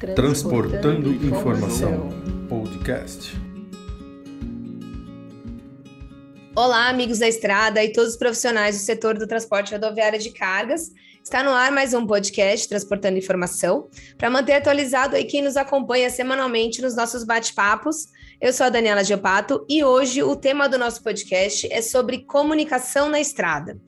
Transportando, 0.00 1.12
informação. 1.12 2.08
Podcast. 2.48 3.36
Olá, 6.56 6.88
amigos 6.88 7.18
da 7.18 7.28
estrada 7.28 7.84
e 7.84 7.92
todos 7.92 8.12
os 8.12 8.16
profissionais 8.16 8.78
do 8.78 8.82
setor 8.82 9.18
do 9.18 9.26
transporte 9.26 9.72
rodoviário 9.74 10.18
de 10.18 10.30
cargas. 10.30 10.90
Está 11.22 11.42
no 11.42 11.50
ar 11.50 11.70
mais 11.70 11.92
um 11.92 12.06
podcast 12.06 12.66
Transportando 12.66 13.18
Informação. 13.18 13.90
Para 14.16 14.30
manter 14.30 14.54
atualizado 14.54 15.16
aí 15.16 15.24
quem 15.24 15.42
nos 15.42 15.58
acompanha 15.58 16.08
semanalmente 16.08 16.80
nos 16.80 16.96
nossos 16.96 17.22
bate-papos, 17.22 18.08
eu 18.40 18.54
sou 18.54 18.64
a 18.64 18.70
Daniela 18.70 19.04
Geopato 19.04 19.66
e 19.68 19.84
hoje 19.84 20.22
o 20.22 20.34
tema 20.34 20.66
do 20.66 20.78
nosso 20.78 21.02
podcast 21.02 21.70
é 21.70 21.82
sobre 21.82 22.24
comunicação 22.24 23.10
na 23.10 23.20
estrada. 23.20 23.78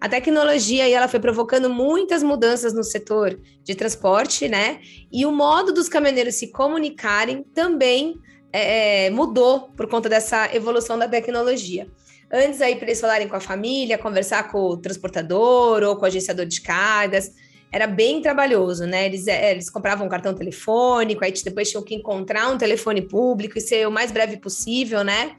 A 0.00 0.08
tecnologia 0.08 0.84
aí, 0.84 0.94
ela 0.94 1.08
foi 1.08 1.20
provocando 1.20 1.68
muitas 1.68 2.22
mudanças 2.22 2.72
no 2.72 2.82
setor 2.82 3.38
de 3.62 3.74
transporte, 3.74 4.48
né? 4.48 4.80
E 5.12 5.26
o 5.26 5.32
modo 5.32 5.74
dos 5.74 5.90
caminhoneiros 5.90 6.36
se 6.36 6.50
comunicarem 6.50 7.44
também 7.54 8.14
é, 8.50 9.06
é 9.06 9.10
mudou 9.10 9.70
por 9.76 9.86
conta 9.88 10.08
dessa 10.08 10.54
evolução 10.54 10.98
da 10.98 11.06
tecnologia. 11.06 11.86
Antes 12.32 12.62
aí, 12.62 12.76
para 12.76 12.86
eles 12.86 13.00
falarem 13.00 13.28
com 13.28 13.36
a 13.36 13.40
família, 13.40 13.98
conversar 13.98 14.50
com 14.50 14.58
o 14.58 14.76
transportador 14.76 15.82
ou 15.82 15.96
com 15.96 16.02
o 16.02 16.06
agenciador 16.06 16.46
de 16.46 16.60
cargas, 16.62 17.32
era 17.72 17.86
bem 17.86 18.22
trabalhoso, 18.22 18.86
né? 18.86 19.04
Eles, 19.06 19.26
é, 19.26 19.50
eles 19.50 19.68
compravam 19.68 20.06
um 20.06 20.10
cartão 20.10 20.34
telefônico, 20.34 21.24
aí 21.24 21.32
depois 21.44 21.70
tinham 21.70 21.84
que 21.84 21.94
encontrar 21.94 22.48
um 22.48 22.56
telefone 22.56 23.02
público 23.02 23.58
e 23.58 23.60
ser 23.60 23.86
o 23.86 23.90
mais 23.90 24.10
breve 24.10 24.38
possível, 24.38 25.04
né? 25.04 25.36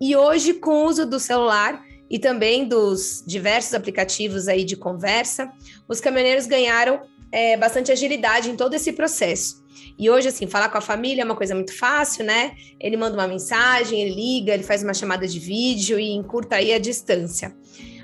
E 0.00 0.16
hoje, 0.16 0.54
com 0.54 0.70
o 0.70 0.86
uso 0.86 1.06
do 1.06 1.20
celular, 1.20 1.84
e 2.10 2.18
também 2.18 2.66
dos 2.66 3.22
diversos 3.24 3.72
aplicativos 3.72 4.48
aí 4.48 4.64
de 4.64 4.76
conversa, 4.76 5.50
os 5.88 6.00
caminhoneiros 6.00 6.46
ganharam 6.46 7.00
é, 7.30 7.56
bastante 7.56 7.92
agilidade 7.92 8.50
em 8.50 8.56
todo 8.56 8.74
esse 8.74 8.92
processo. 8.92 9.64
E 9.96 10.10
hoje, 10.10 10.28
assim, 10.28 10.46
falar 10.46 10.68
com 10.68 10.78
a 10.78 10.80
família 10.80 11.22
é 11.22 11.24
uma 11.24 11.36
coisa 11.36 11.54
muito 11.54 11.76
fácil, 11.76 12.24
né? 12.24 12.52
Ele 12.80 12.96
manda 12.96 13.16
uma 13.16 13.28
mensagem, 13.28 14.00
ele 14.00 14.14
liga, 14.14 14.52
ele 14.52 14.62
faz 14.62 14.82
uma 14.82 14.94
chamada 14.94 15.28
de 15.28 15.38
vídeo 15.38 15.98
e 15.98 16.10
encurta 16.10 16.56
aí 16.56 16.72
a 16.72 16.78
distância. 16.78 17.54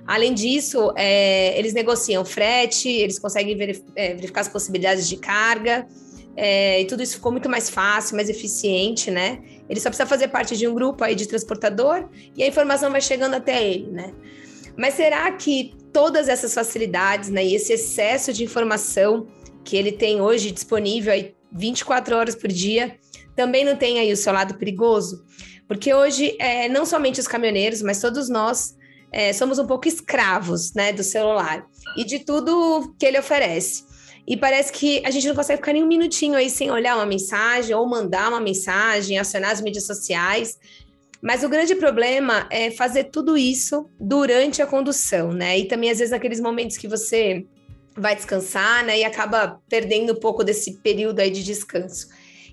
Além 0.07 0.33
disso, 0.33 0.93
é, 0.95 1.59
eles 1.59 1.73
negociam 1.73 2.25
frete, 2.25 2.89
eles 2.89 3.19
conseguem 3.19 3.57
verif 3.57 3.83
é, 3.97 4.15
verificar 4.15 4.43
as 4.43 4.49
possibilidades 4.49 5.09
de 5.09 5.17
carga, 5.17 5.87
é, 6.37 6.83
e 6.83 6.85
tudo 6.85 7.03
isso 7.03 7.15
ficou 7.15 7.33
muito 7.33 7.49
mais 7.49 7.71
fácil, 7.71 8.15
mais 8.15 8.29
eficiente, 8.29 9.11
né? 9.11 9.43
Ele 9.69 9.81
só 9.81 9.89
precisa 9.89 10.07
fazer 10.07 10.29
parte 10.29 10.57
de 10.57 10.67
um 10.67 10.75
grupo 10.75 11.03
aí 11.03 11.15
de 11.15 11.27
transportador 11.27 12.09
e 12.37 12.43
a 12.43 12.47
informação 12.47 12.91
vai 12.91 13.01
chegando 13.01 13.35
até 13.35 13.67
ele, 13.67 13.91
né? 13.91 14.13
Mas 14.77 14.95
será 14.95 15.31
que 15.33 15.75
todas 15.93 16.29
essas 16.29 16.53
facilidades, 16.53 17.31
né, 17.31 17.45
e 17.45 17.55
esse 17.55 17.73
excesso 17.73 18.33
de 18.33 18.45
informação 18.45 19.27
que 19.65 19.77
ele 19.77 19.91
tem 19.91 20.21
hoje 20.21 20.51
disponível 20.51 21.13
aí 21.13 21.35
24 21.51 22.15
horas 22.15 22.35
por 22.35 22.49
dia, 22.49 22.97
também 23.35 23.65
não 23.65 23.77
tem 23.77 23.99
aí 23.99 24.13
o 24.13 24.17
seu 24.17 24.33
lado 24.33 24.55
perigoso? 24.55 25.25
Porque 25.67 25.93
hoje, 25.93 26.37
é, 26.39 26.69
não 26.69 26.85
somente 26.85 27.19
os 27.19 27.27
caminhoneiros, 27.27 27.83
mas 27.83 28.01
todos 28.01 28.29
nós 28.29 28.77
é, 29.11 29.33
somos 29.33 29.59
um 29.59 29.67
pouco 29.67 29.89
escravos, 29.89 30.75
né, 30.75 30.93
do 30.93 31.03
celular 31.03 31.67
e 31.97 32.05
de 32.05 32.21
tudo 32.21 32.95
que 32.99 33.07
ele 33.07 33.19
oferece. 33.19 33.85
E 34.27 34.37
parece 34.37 34.73
que 34.73 35.03
a 35.07 35.11
gente 35.11 35.29
não 35.29 35.35
consegue 35.37 35.59
ficar 35.59 35.73
nem 35.73 35.85
um 35.85 35.87
minutinho 35.87 36.35
aí 36.35 36.51
sem 36.51 36.71
olhar 36.71 36.97
uma 36.97 37.07
mensagem 37.07 37.75
ou 37.75 37.87
mandar 37.87 38.29
uma 38.29 38.41
mensagem, 38.41 39.19
acionar 39.19 39.53
as 39.53 39.61
mídias 39.61 39.87
sociais. 39.87 40.59
Mas 41.23 41.45
o 41.45 41.49
grande 41.49 41.75
problema 41.77 42.47
é 42.51 42.71
fazer 42.71 43.05
tudo 43.05 43.37
isso 43.37 43.89
durante 44.01 44.61
a 44.61 44.67
condução, 44.67 45.33
né? 45.33 45.59
E 45.59 45.65
também, 45.67 45.91
às 45.91 45.99
vezes, 45.99 46.11
naqueles 46.11 46.41
momentos 46.41 46.77
que 46.77 46.89
você 46.89 47.47
vai 47.97 48.17
descansar, 48.17 48.85
né? 48.85 48.99
E 48.99 49.05
acaba 49.05 49.61
perdendo 49.69 50.13
um 50.13 50.21
pouco 50.21 50.43
desse 50.43 50.75
período 50.79 51.21
aí 51.21 51.31
de 51.31 51.45
descanso. 51.45 52.09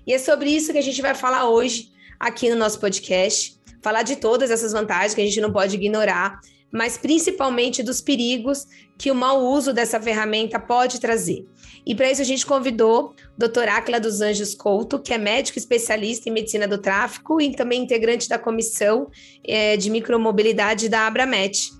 E 0.06 0.12
é 0.12 0.18
sobre 0.18 0.50
isso 0.50 0.72
que 0.72 0.78
a 0.78 0.82
gente 0.82 1.02
vai 1.02 1.14
falar 1.14 1.48
hoje 1.48 1.90
aqui 2.18 2.48
no 2.48 2.56
nosso 2.56 2.78
podcast. 2.78 3.58
Falar 3.82 4.02
de 4.02 4.16
todas 4.16 4.50
essas 4.50 4.72
vantagens 4.72 5.14
que 5.14 5.20
a 5.20 5.24
gente 5.24 5.40
não 5.40 5.52
pode 5.52 5.74
ignorar, 5.74 6.40
mas 6.72 6.96
principalmente 6.96 7.82
dos 7.82 8.00
perigos 8.00 8.66
que 8.96 9.10
o 9.10 9.14
mau 9.14 9.44
uso 9.44 9.72
dessa 9.72 10.00
ferramenta 10.00 10.58
pode 10.58 11.00
trazer. 11.00 11.46
E 11.86 11.94
para 11.94 12.10
isso 12.10 12.22
a 12.22 12.24
gente 12.24 12.46
convidou 12.46 13.08
o 13.08 13.38
doutor 13.38 13.68
Áquila 13.68 14.00
dos 14.00 14.20
Anjos 14.20 14.54
Couto, 14.54 14.98
que 14.98 15.12
é 15.12 15.18
médico 15.18 15.58
especialista 15.58 16.28
em 16.28 16.32
medicina 16.32 16.66
do 16.66 16.78
tráfico 16.78 17.40
e 17.40 17.54
também 17.54 17.82
integrante 17.82 18.28
da 18.28 18.38
comissão 18.38 19.08
é, 19.46 19.76
de 19.76 19.90
micromobilidade 19.90 20.88
da 20.88 21.06
Abramet. 21.06 21.70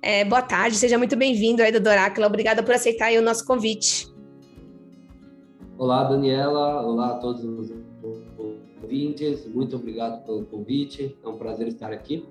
É, 0.00 0.24
boa 0.24 0.42
tarde, 0.42 0.76
seja 0.76 0.96
muito 0.96 1.16
bem-vindo 1.16 1.62
aí, 1.62 1.70
doutor 1.70 1.98
Áquila. 1.98 2.28
Obrigada 2.28 2.62
por 2.62 2.74
aceitar 2.74 3.12
o 3.12 3.22
nosso 3.22 3.44
convite. 3.44 4.06
Olá, 5.76 6.04
Daniela. 6.04 6.80
Olá 6.86 7.10
a 7.10 7.18
todos 7.18 7.44
os 7.44 7.70
ouvintes. 8.82 9.46
Muito 9.52 9.76
obrigado 9.76 10.24
pelo 10.24 10.46
convite. 10.46 11.14
É 11.22 11.28
um 11.28 11.36
prazer 11.36 11.68
estar 11.68 11.92
aqui. 11.92 12.24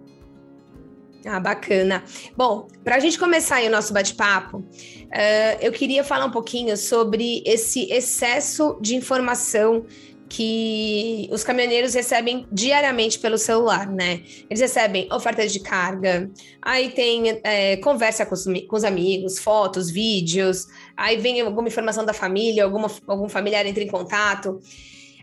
Ah, 1.26 1.40
bacana. 1.40 2.04
Bom, 2.38 2.68
para 2.84 2.98
a 2.98 3.00
gente 3.00 3.18
começar 3.18 3.64
o 3.64 3.70
nosso 3.70 3.92
bate-papo, 3.92 4.60
uh, 4.60 5.58
eu 5.60 5.72
queria 5.72 6.04
falar 6.04 6.26
um 6.26 6.32
pouquinho 6.32 6.78
sobre 6.78 7.42
esse 7.46 7.92
excesso 7.92 8.78
de 8.80 8.96
informação 8.96 9.86
que 10.30 11.28
os 11.32 11.44
caminhoneiros 11.44 11.94
recebem 11.94 12.46
diariamente 12.52 13.18
pelo 13.20 13.38
celular, 13.38 13.88
né? 13.88 14.22
Eles 14.50 14.60
recebem 14.60 15.08
ofertas 15.12 15.52
de 15.52 15.60
carga, 15.60 16.30
aí 16.62 16.90
tem 16.92 17.40
é, 17.44 17.78
conversa 17.78 18.26
com 18.26 18.34
os, 18.34 18.44
com 18.68 18.76
os, 18.76 18.84
amigos, 18.84 19.40
fotos, 19.40 19.90
vídeos, 19.90 20.68
aí 20.98 21.18
vem 21.18 21.42
alguma 21.42 21.68
informação 21.68 22.04
da 22.04 22.14
família, 22.14 22.64
alguma, 22.64 22.90
algum 23.08 23.30
familiar 23.30 23.66
entra 23.66 23.84
em 23.84 23.88
contato. 23.88 24.60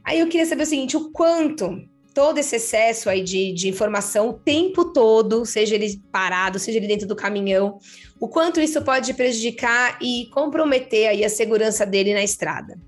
Aí 0.05 0.21
eu 0.21 0.29
queria 0.29 0.47
saber 0.47 0.63
o 0.63 0.67
seguinte: 0.67 0.97
o 0.97 1.11
quanto 1.11 1.81
todo 2.15 2.39
esse 2.39 2.57
excesso 2.57 3.09
aí 3.09 3.23
de, 3.23 3.53
de 3.53 3.69
informação 3.69 4.31
o 4.31 4.33
tempo 4.35 4.93
todo, 4.93 5.45
seja 5.45 5.75
ele 5.75 6.01
parado, 6.11 6.59
seja 6.59 6.79
ele 6.79 6.87
dentro 6.87 7.07
do 7.07 7.17
caminhão, 7.17 7.79
o 8.21 8.29
quanto 8.29 8.61
isso 8.61 8.83
pode 8.83 9.13
prejudicar 9.15 9.99
e 10.01 10.27
comprometer 10.33 11.09
aí 11.09 11.25
a 11.25 11.29
segurança 11.29 11.85
dele 11.85 12.15
na 12.15 12.23
estrada? 12.23 12.79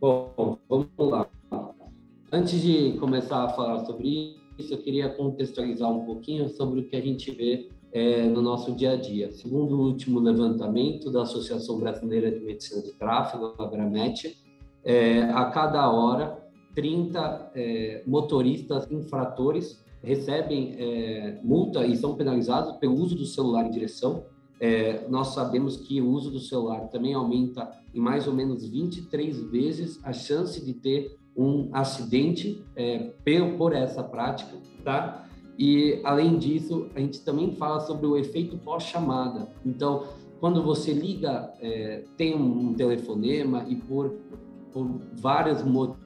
Bom, 0.00 0.58
vamos 0.68 0.88
lá. 0.98 1.28
Antes 2.30 2.60
de 2.60 2.96
começar 2.98 3.44
a 3.44 3.48
falar 3.50 3.84
sobre 3.84 4.36
isso, 4.58 4.74
eu 4.74 4.78
queria 4.78 5.08
contextualizar 5.08 5.90
um 5.90 6.04
pouquinho 6.04 6.48
sobre 6.48 6.80
o 6.80 6.84
que 6.84 6.96
a 6.96 7.00
gente 7.00 7.30
vê 7.30 7.68
é, 7.92 8.22
no 8.24 8.40
nosso 8.40 8.72
dia 8.72 8.92
a 8.92 8.96
dia. 8.96 9.30
Segundo 9.30 9.76
o 9.76 9.86
último 9.86 10.18
levantamento 10.18 11.10
da 11.10 11.22
Associação 11.22 11.78
Brasileira 11.78 12.30
de 12.30 12.40
Medicina 12.40 12.82
de 12.82 12.92
Tráfego, 12.94 13.54
a 13.58 13.64
Abramet, 13.64 14.36
é, 14.84 15.22
a 15.24 15.44
cada 15.46 15.90
hora 15.90 16.41
30 16.74 17.52
é, 17.54 18.02
motoristas 18.06 18.90
infratores 18.90 19.82
recebem 20.02 20.74
é, 20.78 21.40
multa 21.42 21.86
e 21.86 21.96
são 21.96 22.14
penalizados 22.14 22.76
pelo 22.78 22.94
uso 22.94 23.14
do 23.14 23.24
celular 23.24 23.66
em 23.66 23.70
direção. 23.70 24.24
É, 24.60 25.06
nós 25.08 25.28
sabemos 25.28 25.76
que 25.76 26.00
o 26.00 26.08
uso 26.08 26.30
do 26.30 26.38
celular 26.38 26.88
também 26.88 27.14
aumenta 27.14 27.70
em 27.94 28.00
mais 28.00 28.26
ou 28.26 28.34
menos 28.34 28.66
23 28.66 29.50
vezes 29.50 30.00
a 30.04 30.12
chance 30.12 30.64
de 30.64 30.72
ter 30.72 31.16
um 31.36 31.68
acidente 31.72 32.64
é, 32.76 33.10
por 33.56 33.72
essa 33.72 34.02
prática, 34.02 34.56
tá? 34.84 35.26
E 35.58 36.00
além 36.04 36.38
disso, 36.38 36.88
a 36.94 37.00
gente 37.00 37.20
também 37.20 37.54
fala 37.56 37.80
sobre 37.80 38.06
o 38.06 38.16
efeito 38.16 38.56
pós-chamada. 38.58 39.48
Então, 39.64 40.04
quando 40.40 40.62
você 40.62 40.92
liga, 40.92 41.52
é, 41.60 42.04
tem 42.16 42.34
um 42.34 42.74
telefonema 42.74 43.64
e 43.68 43.76
por 43.76 44.12
por 44.72 44.88
vários 45.12 45.62
motivos 45.62 46.01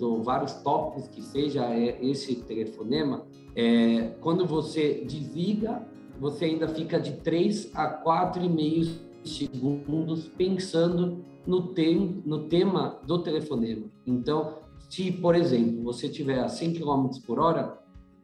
ou 0.00 0.22
vários 0.22 0.52
tópicos 0.54 1.08
que 1.08 1.22
seja 1.22 1.64
é, 1.66 1.98
esse 2.04 2.36
telefonema, 2.36 3.26
é, 3.54 4.14
quando 4.20 4.46
você 4.46 5.04
desliga, 5.06 5.86
você 6.18 6.46
ainda 6.46 6.68
fica 6.68 7.00
de 7.00 7.12
3 7.12 7.70
a 7.74 8.02
4,5 8.02 9.12
segundos 9.24 10.28
pensando 10.28 11.24
no, 11.46 11.68
tem, 11.68 12.22
no 12.24 12.48
tema 12.48 13.00
do 13.06 13.18
telefonema. 13.22 13.86
Então, 14.06 14.58
se, 14.88 15.10
por 15.10 15.34
exemplo, 15.34 15.82
você 15.82 16.08
tiver 16.08 16.40
a 16.40 16.48
100 16.48 16.74
km 16.74 17.08
por 17.26 17.38
hora, 17.38 17.78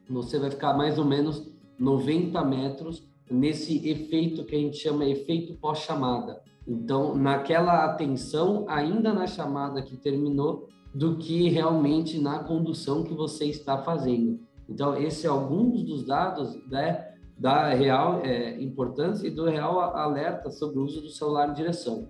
você 0.09 0.39
vai 0.39 0.51
ficar 0.51 0.75
mais 0.75 0.99
ou 0.99 1.05
menos 1.05 1.51
90 1.79 2.43
metros 2.45 3.07
nesse 3.31 3.89
efeito 3.89 4.45
que 4.45 4.57
a 4.57 4.59
gente 4.59 4.77
chama 4.77 5.05
efeito 5.05 5.55
pós-chamada. 5.55 6.41
Então, 6.67 7.15
naquela 7.15 7.85
atenção, 7.85 8.65
ainda 8.69 9.13
na 9.13 9.27
chamada 9.27 9.83
que 9.83 9.97
terminou, 9.97 10.69
do 10.95 11.17
que 11.17 11.49
realmente 11.49 12.21
na 12.21 12.41
condução 12.41 13.05
que 13.05 13.15
você 13.15 13.47
está 13.47 13.79
fazendo. 13.79 14.39
Então, 14.69 14.95
esse 14.97 15.27
é 15.27 15.31
alguns 15.31 15.83
dos 15.83 16.05
dados 16.05 16.55
né, 16.67 17.15
da 17.39 17.73
real 17.73 18.21
é, 18.23 18.61
importância 18.61 19.27
e 19.27 19.31
do 19.31 19.47
real 19.47 19.81
alerta 19.81 20.51
sobre 20.51 20.79
o 20.79 20.85
uso 20.85 21.01
do 21.01 21.09
celular 21.09 21.49
em 21.51 21.55
direção. 21.55 22.07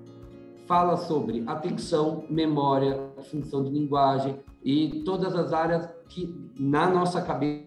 fala 0.66 0.96
sobre 0.96 1.42
atenção, 1.46 2.25
memória, 2.31 3.10
função 3.31 3.64
de 3.64 3.70
linguagem 3.70 4.38
e 4.62 5.02
todas 5.04 5.34
as 5.34 5.52
áreas 5.52 5.88
que 6.08 6.32
na 6.58 6.88
nossa 6.88 7.20
cabeça 7.20 7.66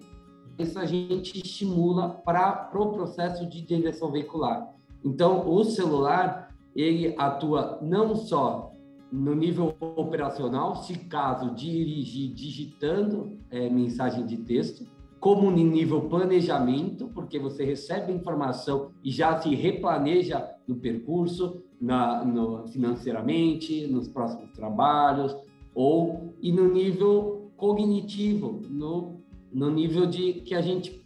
a 0.77 0.85
gente 0.85 1.39
estimula 1.43 2.09
para 2.09 2.69
o 2.69 2.71
pro 2.71 2.91
processo 2.93 3.45
de 3.49 3.61
direção 3.61 4.11
veicular. 4.11 4.73
Então, 5.03 5.49
o 5.49 5.63
celular 5.63 6.55
ele 6.75 7.13
atua 7.17 7.79
não 7.81 8.15
só 8.15 8.71
no 9.11 9.35
nível 9.35 9.75
operacional, 9.79 10.75
se 10.75 10.97
caso 10.97 11.53
dirigir 11.53 12.33
digitando 12.33 13.37
é, 13.51 13.69
mensagem 13.69 14.25
de 14.25 14.37
texto, 14.37 14.85
como 15.23 15.49
no 15.49 15.55
nível 15.55 16.01
planejamento, 16.09 17.07
porque 17.15 17.39
você 17.39 17.63
recebe 17.63 18.11
informação 18.11 18.91
e 19.01 19.09
já 19.09 19.39
se 19.39 19.55
replaneja 19.55 20.45
no 20.67 20.75
percurso, 20.75 21.63
na, 21.79 22.25
no, 22.25 22.67
financeiramente, 22.67 23.87
nos 23.87 24.09
próximos 24.09 24.51
trabalhos, 24.51 25.33
ou 25.73 26.35
e 26.41 26.51
no 26.51 26.73
nível 26.73 27.49
cognitivo, 27.55 28.59
no, 28.69 29.21
no 29.49 29.71
nível 29.71 30.05
de 30.05 30.41
que 30.41 30.53
a 30.53 30.61
gente 30.61 31.01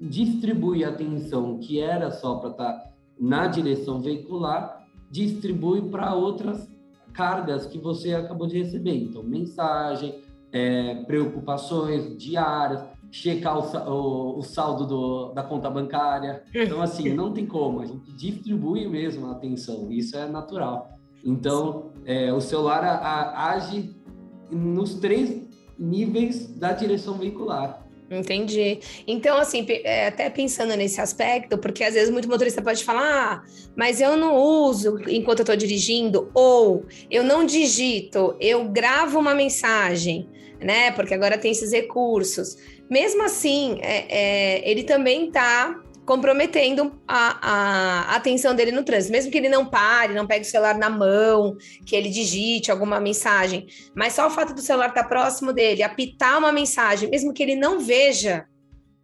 distribui 0.00 0.82
a 0.82 0.88
atenção 0.88 1.58
que 1.58 1.78
era 1.78 2.10
só 2.10 2.36
para 2.36 2.48
estar 2.48 2.72
tá 2.72 2.92
na 3.20 3.46
direção 3.46 4.00
veicular, 4.00 4.86
distribui 5.10 5.82
para 5.90 6.14
outras 6.14 6.66
cargas 7.12 7.66
que 7.66 7.76
você 7.76 8.14
acabou 8.14 8.46
de 8.46 8.56
receber. 8.56 8.96
Então, 8.96 9.22
mensagem, 9.22 10.22
é, 10.50 10.94
preocupações 11.04 12.16
diárias, 12.16 12.93
checar 13.14 13.56
o, 13.56 13.90
o, 13.90 14.38
o 14.40 14.42
saldo 14.42 14.86
do, 14.86 15.32
da 15.32 15.42
conta 15.44 15.70
bancária. 15.70 16.42
Então, 16.52 16.82
assim, 16.82 17.10
não 17.10 17.32
tem 17.32 17.46
como, 17.46 17.80
a 17.80 17.86
gente 17.86 18.12
distribui 18.12 18.88
mesmo 18.88 19.28
a 19.28 19.32
atenção, 19.32 19.90
isso 19.92 20.16
é 20.16 20.26
natural. 20.26 20.98
Então, 21.24 21.92
é, 22.04 22.32
o 22.32 22.40
celular 22.40 22.82
a, 22.82 22.96
a, 22.96 23.50
age 23.52 23.94
nos 24.50 24.94
três 24.94 25.48
níveis 25.78 26.48
da 26.56 26.72
direção 26.72 27.16
veicular. 27.16 27.86
Entendi. 28.10 28.80
Então, 29.06 29.38
assim, 29.38 29.64
é, 29.68 30.08
até 30.08 30.28
pensando 30.28 30.76
nesse 30.76 31.00
aspecto, 31.00 31.56
porque 31.56 31.84
às 31.84 31.94
vezes 31.94 32.10
muito 32.10 32.28
motorista 32.28 32.60
pode 32.60 32.82
falar, 32.82 33.02
ah, 33.02 33.42
mas 33.76 34.00
eu 34.00 34.16
não 34.16 34.36
uso 34.36 34.98
enquanto 35.08 35.38
eu 35.38 35.44
estou 35.44 35.56
dirigindo, 35.56 36.30
ou 36.34 36.84
eu 37.08 37.22
não 37.22 37.46
digito, 37.46 38.36
eu 38.40 38.64
gravo 38.64 39.20
uma 39.20 39.34
mensagem, 39.36 40.28
né? 40.60 40.90
Porque 40.90 41.14
agora 41.14 41.38
tem 41.38 41.52
esses 41.52 41.72
recursos. 41.72 42.56
Mesmo 42.90 43.22
assim, 43.22 43.78
é, 43.80 44.06
é, 44.08 44.70
ele 44.70 44.82
também 44.84 45.28
está 45.28 45.80
comprometendo 46.04 47.00
a, 47.08 47.38
a, 47.40 48.16
atenção 48.16 48.54
dele 48.54 48.70
no 48.70 48.84
trânsito, 48.84 49.12
mesmo 49.12 49.30
que 49.30 49.38
ele 49.38 49.48
não 49.48 49.64
pare, 49.64 50.14
não 50.14 50.26
pegue 50.26 50.46
o 50.46 50.48
celular 50.48 50.76
na 50.76 50.90
mão, 50.90 51.56
que 51.86 51.96
ele 51.96 52.10
digite 52.10 52.70
alguma 52.70 53.00
mensagem, 53.00 53.66
mas 53.94 54.12
só 54.12 54.26
o 54.26 54.30
fato 54.30 54.52
do 54.52 54.60
celular 54.60 54.88
estar 54.88 55.04
próximo 55.04 55.52
dele, 55.52 55.82
apitar 55.82 56.38
uma 56.38 56.52
mensagem, 56.52 57.08
mesmo 57.08 57.32
que 57.32 57.42
ele 57.42 57.56
não 57.56 57.80
veja, 57.80 58.44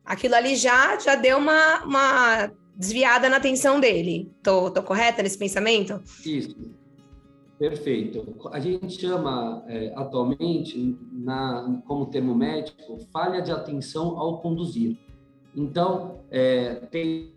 aquilo 0.04 0.34
ali 0.34 0.56
já, 0.56 0.98
já 0.98 1.14
deu 1.14 1.38
uma, 1.38 1.84
uma 1.84 2.52
desviada 2.76 3.28
na 3.28 3.36
atenção 3.36 3.80
dele. 3.80 4.30
Tô, 4.42 4.70
tô 4.70 4.82
correta 4.82 5.22
nesse 5.22 5.38
pensamento? 5.38 6.02
Isso. 6.24 6.56
Perfeito. 7.60 8.38
A 8.52 8.58
gente 8.58 8.98
chama 8.98 9.62
é, 9.68 9.92
atualmente, 9.94 10.98
na, 11.12 11.82
como 11.86 12.06
termo 12.06 12.34
médico, 12.34 12.98
falha 13.12 13.42
de 13.42 13.52
atenção 13.52 14.18
ao 14.18 14.40
conduzir. 14.40 14.96
Então, 15.54 16.20
é, 16.30 16.76
tem, 16.90 17.34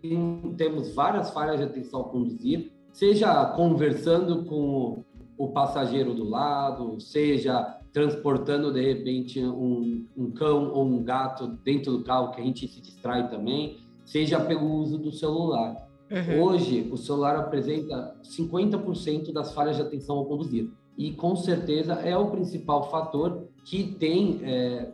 temos 0.56 0.94
várias 0.94 1.28
falhas 1.28 1.58
de 1.58 1.64
atenção 1.64 2.00
ao 2.00 2.08
conduzir, 2.08 2.72
seja 2.90 3.44
conversando 3.54 4.46
com 4.46 5.04
o 5.36 5.48
passageiro 5.48 6.14
do 6.14 6.24
lado, 6.26 6.98
seja 7.02 7.78
transportando 7.92 8.72
de 8.72 8.80
repente 8.80 9.44
um, 9.44 10.06
um, 10.16 10.30
cão 10.30 10.72
ou 10.72 10.86
um 10.86 11.04
gato 11.04 11.48
dentro 11.62 11.98
do 11.98 12.02
carro 12.02 12.30
que 12.30 12.40
a 12.40 12.44
gente 12.44 12.66
se 12.66 12.80
distrai 12.80 13.28
também, 13.28 13.76
seja 14.06 14.40
pelo 14.40 14.72
uso 14.72 14.96
do 14.96 15.12
celular. 15.12 15.83
Uhum. 16.10 16.42
Hoje, 16.42 16.88
o 16.92 16.96
celular 16.96 17.36
apresenta 17.36 18.14
50% 18.22 19.32
das 19.32 19.52
falhas 19.52 19.76
de 19.76 19.82
atenção 19.82 20.16
ao 20.16 20.26
conduzir. 20.26 20.70
E 20.96 21.12
com 21.12 21.34
certeza 21.34 21.94
é 21.94 22.16
o 22.16 22.30
principal 22.30 22.88
fator 22.90 23.48
que 23.64 23.94
tem 23.94 24.40
é, 24.44 24.92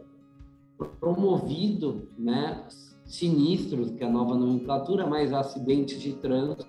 promovido 0.98 2.08
né, 2.16 2.64
sinistros, 3.04 3.90
que 3.90 4.02
é 4.02 4.06
a 4.06 4.10
nova 4.10 4.34
nomenclatura, 4.34 5.06
mas 5.06 5.32
acidentes 5.32 6.00
de 6.00 6.14
trânsito. 6.14 6.66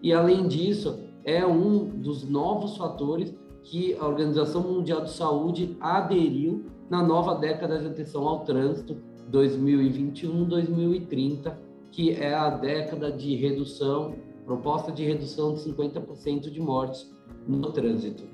E, 0.00 0.12
além 0.12 0.46
disso, 0.46 1.00
é 1.24 1.44
um 1.44 1.84
dos 1.84 2.24
novos 2.24 2.76
fatores 2.76 3.34
que 3.64 3.94
a 3.96 4.06
Organização 4.06 4.62
Mundial 4.62 5.02
de 5.02 5.10
Saúde 5.10 5.76
aderiu 5.80 6.64
na 6.88 7.02
nova 7.02 7.34
década 7.34 7.78
de 7.78 7.86
atenção 7.86 8.26
ao 8.26 8.44
trânsito 8.44 8.96
2021-2030, 9.30 11.54
que 11.90 12.12
é 12.12 12.34
a 12.34 12.50
década 12.50 13.10
de 13.10 13.34
redução, 13.36 14.14
proposta 14.44 14.92
de 14.92 15.04
redução 15.04 15.54
de 15.54 15.60
50% 15.60 16.50
de 16.50 16.60
mortes 16.60 17.10
no 17.46 17.72
trânsito. 17.72 18.24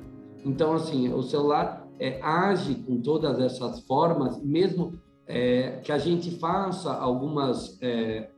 Então, 0.45 0.75
assim, 0.75 1.13
o 1.13 1.23
celular 1.23 1.89
é, 1.99 2.21
age 2.23 2.75
com 2.75 3.01
todas 3.01 3.39
essas 3.41 3.81
formas, 3.81 4.43
mesmo 4.43 4.93
é, 5.27 5.81
que 5.83 5.91
a 5.91 5.99
gente 5.99 6.31
faça 6.33 6.93
algumas 6.93 7.79
é, 7.81 8.31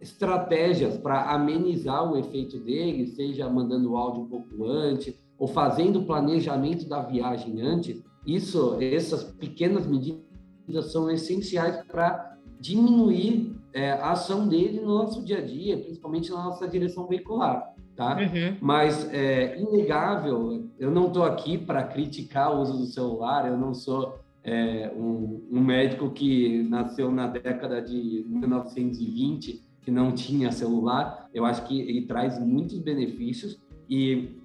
estratégias 0.00 0.96
para 0.96 1.30
amenizar 1.32 2.10
o 2.10 2.16
efeito 2.16 2.58
dele, 2.58 3.06
seja 3.08 3.48
mandando 3.48 3.92
o 3.92 3.96
áudio 3.96 4.22
um 4.22 4.28
pouco 4.28 4.64
antes, 4.64 5.14
ou 5.38 5.46
fazendo 5.46 6.00
o 6.00 6.06
planejamento 6.06 6.88
da 6.88 7.02
viagem 7.02 7.60
antes, 7.60 8.02
isso, 8.26 8.78
essas 8.80 9.24
pequenas 9.24 9.86
medidas 9.86 10.92
são 10.92 11.10
essenciais 11.10 11.84
para 11.86 12.38
diminuir 12.60 13.51
é, 13.72 13.92
a 13.92 14.12
ação 14.12 14.46
dele 14.46 14.80
no 14.80 14.98
nosso 14.98 15.24
dia 15.24 15.38
a 15.38 15.40
dia, 15.40 15.78
principalmente 15.78 16.30
na 16.30 16.44
nossa 16.44 16.68
direção 16.68 17.06
veicular, 17.06 17.74
tá? 17.96 18.16
Uhum. 18.16 18.56
Mas 18.60 19.12
é 19.12 19.58
inegável, 19.58 20.68
eu 20.78 20.90
não 20.90 21.08
estou 21.08 21.24
aqui 21.24 21.56
para 21.56 21.82
criticar 21.84 22.54
o 22.54 22.60
uso 22.60 22.78
do 22.78 22.86
celular, 22.86 23.48
eu 23.48 23.56
não 23.56 23.72
sou 23.72 24.18
é, 24.44 24.92
um, 24.96 25.46
um, 25.50 25.60
médico 25.60 26.10
que 26.10 26.62
nasceu 26.64 27.10
na 27.10 27.26
década 27.26 27.80
de 27.80 28.24
1920, 28.28 29.62
que 29.80 29.90
não 29.90 30.12
tinha 30.12 30.52
celular, 30.52 31.28
eu 31.32 31.44
acho 31.44 31.66
que 31.66 31.80
ele 31.80 32.06
traz 32.06 32.38
muitos 32.38 32.78
benefícios 32.78 33.60
e 33.88 34.40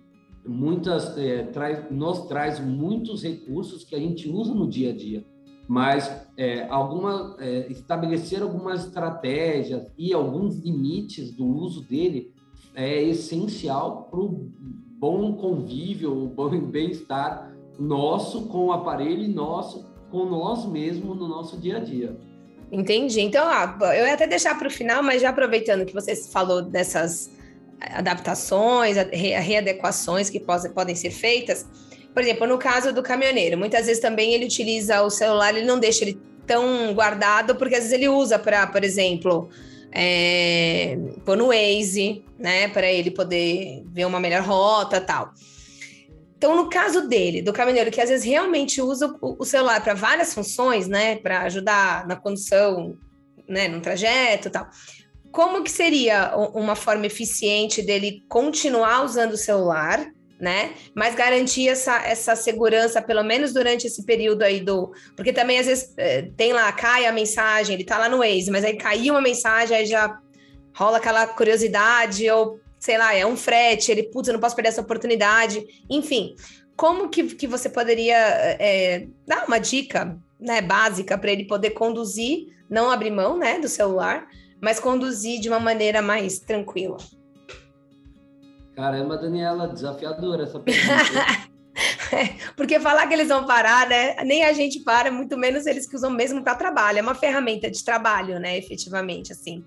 muitas 0.46 1.18
é, 1.18 1.44
traz, 1.44 1.92
nos 1.92 2.28
traz 2.28 2.60
muitos 2.60 3.24
recursos 3.24 3.84
que 3.84 3.96
a 3.96 4.00
gente 4.00 4.30
usa 4.30 4.54
no 4.54 4.68
dia 4.68 4.92
a 4.92 4.96
dia. 4.96 5.26
Mas 5.68 6.10
é, 6.38 6.66
alguma, 6.70 7.36
é, 7.40 7.68
estabelecer 7.70 8.42
algumas 8.42 8.86
estratégias 8.86 9.84
e 9.98 10.14
alguns 10.14 10.58
limites 10.60 11.32
do 11.32 11.46
uso 11.46 11.82
dele 11.82 12.34
é 12.74 13.04
essencial 13.04 14.08
para 14.10 14.20
o 14.20 14.50
bom 14.98 15.34
convívio, 15.34 16.24
o 16.24 16.28
bom 16.28 16.50
bem-estar 16.72 17.54
nosso 17.78 18.48
com 18.48 18.68
o 18.68 18.72
aparelho 18.72 19.24
e 19.24 19.28
nosso 19.28 19.86
com 20.10 20.26
nós 20.26 20.66
mesmos 20.66 21.18
no 21.18 21.28
nosso 21.28 21.58
dia 21.58 21.78
a 21.78 21.80
dia. 21.80 22.18
Entendi. 22.72 23.22
Então, 23.22 23.46
eu 23.94 24.06
ia 24.06 24.14
até 24.14 24.28
deixar 24.28 24.58
para 24.58 24.68
o 24.68 24.72
final, 24.72 25.02
mas 25.02 25.22
já 25.22 25.30
aproveitando 25.30 25.86
que 25.86 25.94
você 25.94 26.16
falou 26.16 26.62
dessas 26.62 27.30
adaptações, 27.80 28.98
readequações 29.12 30.30
que 30.30 30.40
podem 30.40 30.96
ser 30.96 31.12
feitas. 31.12 31.66
Por 32.18 32.24
exemplo, 32.24 32.48
no 32.48 32.58
caso 32.58 32.92
do 32.92 33.04
caminhoneiro, 33.04 33.60
muitas 33.60 33.86
vezes 33.86 34.02
também 34.02 34.34
ele 34.34 34.46
utiliza 34.46 35.04
o 35.04 35.10
celular, 35.12 35.56
ele 35.56 35.68
não 35.68 35.78
deixa 35.78 36.04
ele 36.04 36.20
tão 36.48 36.92
guardado, 36.96 37.56
porque 37.56 37.76
às 37.76 37.82
vezes 37.82 37.94
ele 37.94 38.10
usa 38.10 38.40
para, 38.40 38.66
por 38.66 38.84
exemplo, 38.84 39.52
é, 39.92 40.98
pôr 41.24 41.38
no 41.38 41.50
Waze, 41.50 42.26
né, 42.40 42.70
para 42.70 42.92
ele 42.92 43.12
poder 43.12 43.84
ver 43.94 44.06
uma 44.06 44.20
melhor 44.20 44.42
rota 44.42 45.00
tal. 45.00 45.32
Então, 46.36 46.56
no 46.56 46.68
caso 46.72 47.08
dele, 47.08 47.40
do 47.44 47.54
caminhoneiro, 47.54 47.92
que 47.92 48.02
às 48.02 48.10
vezes 48.10 48.26
realmente 48.26 48.82
usa 48.82 49.16
o, 49.22 49.46
celular 49.46 49.84
para 49.84 49.94
várias 49.94 50.34
funções, 50.34 50.88
né, 50.88 51.18
para 51.18 51.42
ajudar 51.44 52.08
na 52.08 52.16
condução, 52.16 52.98
né, 53.48 53.68
no 53.68 53.80
trajeto 53.80 54.50
tal, 54.50 54.68
como 55.32 55.64
que 55.64 55.70
seria 55.70 56.36
uma 56.36 56.76
forma 56.76 57.06
eficiente 57.06 57.80
dele 57.84 58.24
continuar 58.28 59.06
usando 59.06 59.34
o 59.34 59.38
celular, 59.38 60.17
né? 60.40 60.74
Mas 60.94 61.16
garantir 61.16 61.68
essa, 61.68 61.98
essa 62.04 62.36
segurança, 62.36 63.02
pelo 63.02 63.24
menos 63.24 63.54
durante 63.54 63.88
esse 63.88 64.04
período 64.04 64.44
aí 64.44 64.60
do. 64.60 64.92
Porque 65.16 65.34
também, 65.34 65.60
às 65.60 65.66
vezes, 65.66 65.94
é, 65.98 66.24
tem 66.38 66.54
lá, 66.54 66.72
cai 66.72 67.06
a 67.06 67.12
mensagem, 67.12 67.76
ele 67.76 67.84
tá 67.84 67.98
lá 67.98 68.08
no 68.08 68.20
Waze, 68.20 68.52
mas 68.52 68.64
aí 68.64 68.78
caiu 68.78 69.14
uma 69.14 69.22
mensagem, 69.22 69.76
aí 69.76 69.86
já 69.86 70.20
rola 70.76 70.98
aquela 70.98 71.26
curiosidade, 71.26 72.30
ou 72.30 72.60
sei 72.80 72.98
lá, 72.98 73.14
é 73.16 73.26
um 73.26 73.36
frete, 73.36 73.92
ele, 73.92 74.04
putz, 74.04 74.28
eu 74.28 74.34
não 74.34 74.40
posso 74.40 74.56
perder 74.56 74.70
essa 74.70 74.82
oportunidade. 74.82 75.66
Enfim, 75.90 76.36
como 76.76 77.10
que, 77.10 77.24
que 77.24 77.48
você 77.48 77.70
poderia 77.70 78.16
é, 78.16 79.08
dar 79.26 79.46
uma 79.48 79.58
dica 79.58 80.18
né, 80.40 80.62
básica 80.62 81.18
para 81.18 81.32
ele 81.32 81.46
poder 81.46 81.72
conduzir, 81.72 82.56
não 82.70 82.92
abrir 82.92 83.10
mão 83.10 83.38
né, 83.38 83.60
do 83.60 83.68
celular, 83.68 84.28
mas 84.62 84.80
conduzir 84.80 85.40
de 85.40 85.50
uma 85.50 85.60
maneira 85.60 86.02
mais 86.02 86.38
tranquila? 86.38 86.98
Caramba, 88.78 89.18
Daniela, 89.18 89.68
desafiadora 89.68 90.44
essa 90.44 90.60
pergunta. 90.60 91.50
Porque 92.56 92.80
falar 92.80 93.08
que 93.08 93.14
eles 93.16 93.28
vão 93.28 93.44
parar, 93.44 93.90
né? 93.90 94.16
Nem 94.24 94.44
a 94.44 94.54
gente 94.54 94.82
para, 94.82 95.12
muito 95.12 95.36
menos 95.36 95.66
eles 95.66 95.88
que 95.88 95.96
usam 95.96 96.12
mesmo 96.12 96.44
para 96.44 96.54
trabalho. 96.54 97.00
É 97.00 97.02
uma 97.02 97.16
ferramenta 97.16 97.72
de 97.72 97.84
trabalho, 97.84 98.40
né? 98.40 98.56
Efetivamente, 98.56 99.34
assim. 99.34 99.64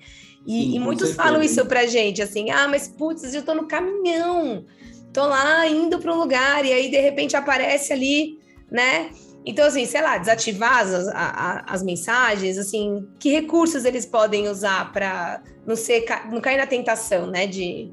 E, 0.46 0.62
Sim, 0.62 0.76
e 0.76 0.78
muitos 0.78 1.08
certeza. 1.08 1.28
falam 1.28 1.42
isso 1.42 1.66
pra 1.66 1.86
gente, 1.86 2.22
assim, 2.22 2.50
ah, 2.50 2.68
mas 2.68 2.86
putz, 2.86 3.34
eu 3.34 3.42
tô 3.42 3.52
no 3.52 3.66
caminhão, 3.66 4.64
tô 5.12 5.26
lá 5.26 5.66
indo 5.66 5.98
para 5.98 6.14
um 6.14 6.16
lugar, 6.16 6.64
e 6.64 6.72
aí 6.72 6.88
de 6.88 6.98
repente 6.98 7.36
aparece 7.36 7.92
ali, 7.92 8.38
né? 8.70 9.10
Então, 9.44 9.66
assim, 9.66 9.84
sei 9.86 10.00
lá, 10.00 10.18
desativar 10.18 10.78
as, 10.78 10.92
as, 11.08 11.62
as 11.66 11.82
mensagens, 11.82 12.56
assim, 12.56 13.06
que 13.18 13.30
recursos 13.30 13.84
eles 13.84 14.06
podem 14.06 14.48
usar 14.48 14.92
para 14.92 15.42
não 15.66 15.74
ser 15.74 16.06
não 16.30 16.40
cair 16.40 16.56
na 16.56 16.66
tentação, 16.66 17.26
né, 17.26 17.46
de, 17.46 17.92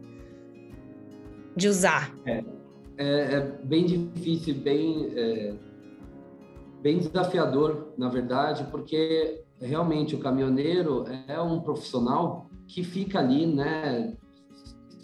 de 1.57 1.67
usar? 1.67 2.15
É, 2.25 2.43
é, 2.97 3.33
é 3.33 3.41
bem 3.63 3.85
difícil, 3.85 4.55
bem, 4.55 5.11
é, 5.15 5.55
bem 6.81 6.99
desafiador, 6.99 7.93
na 7.97 8.07
verdade, 8.09 8.65
porque 8.69 9.43
realmente 9.59 10.15
o 10.15 10.19
caminhoneiro 10.19 11.05
é 11.27 11.41
um 11.41 11.59
profissional 11.59 12.47
que 12.67 12.83
fica 12.83 13.19
ali, 13.19 13.47
né, 13.47 14.15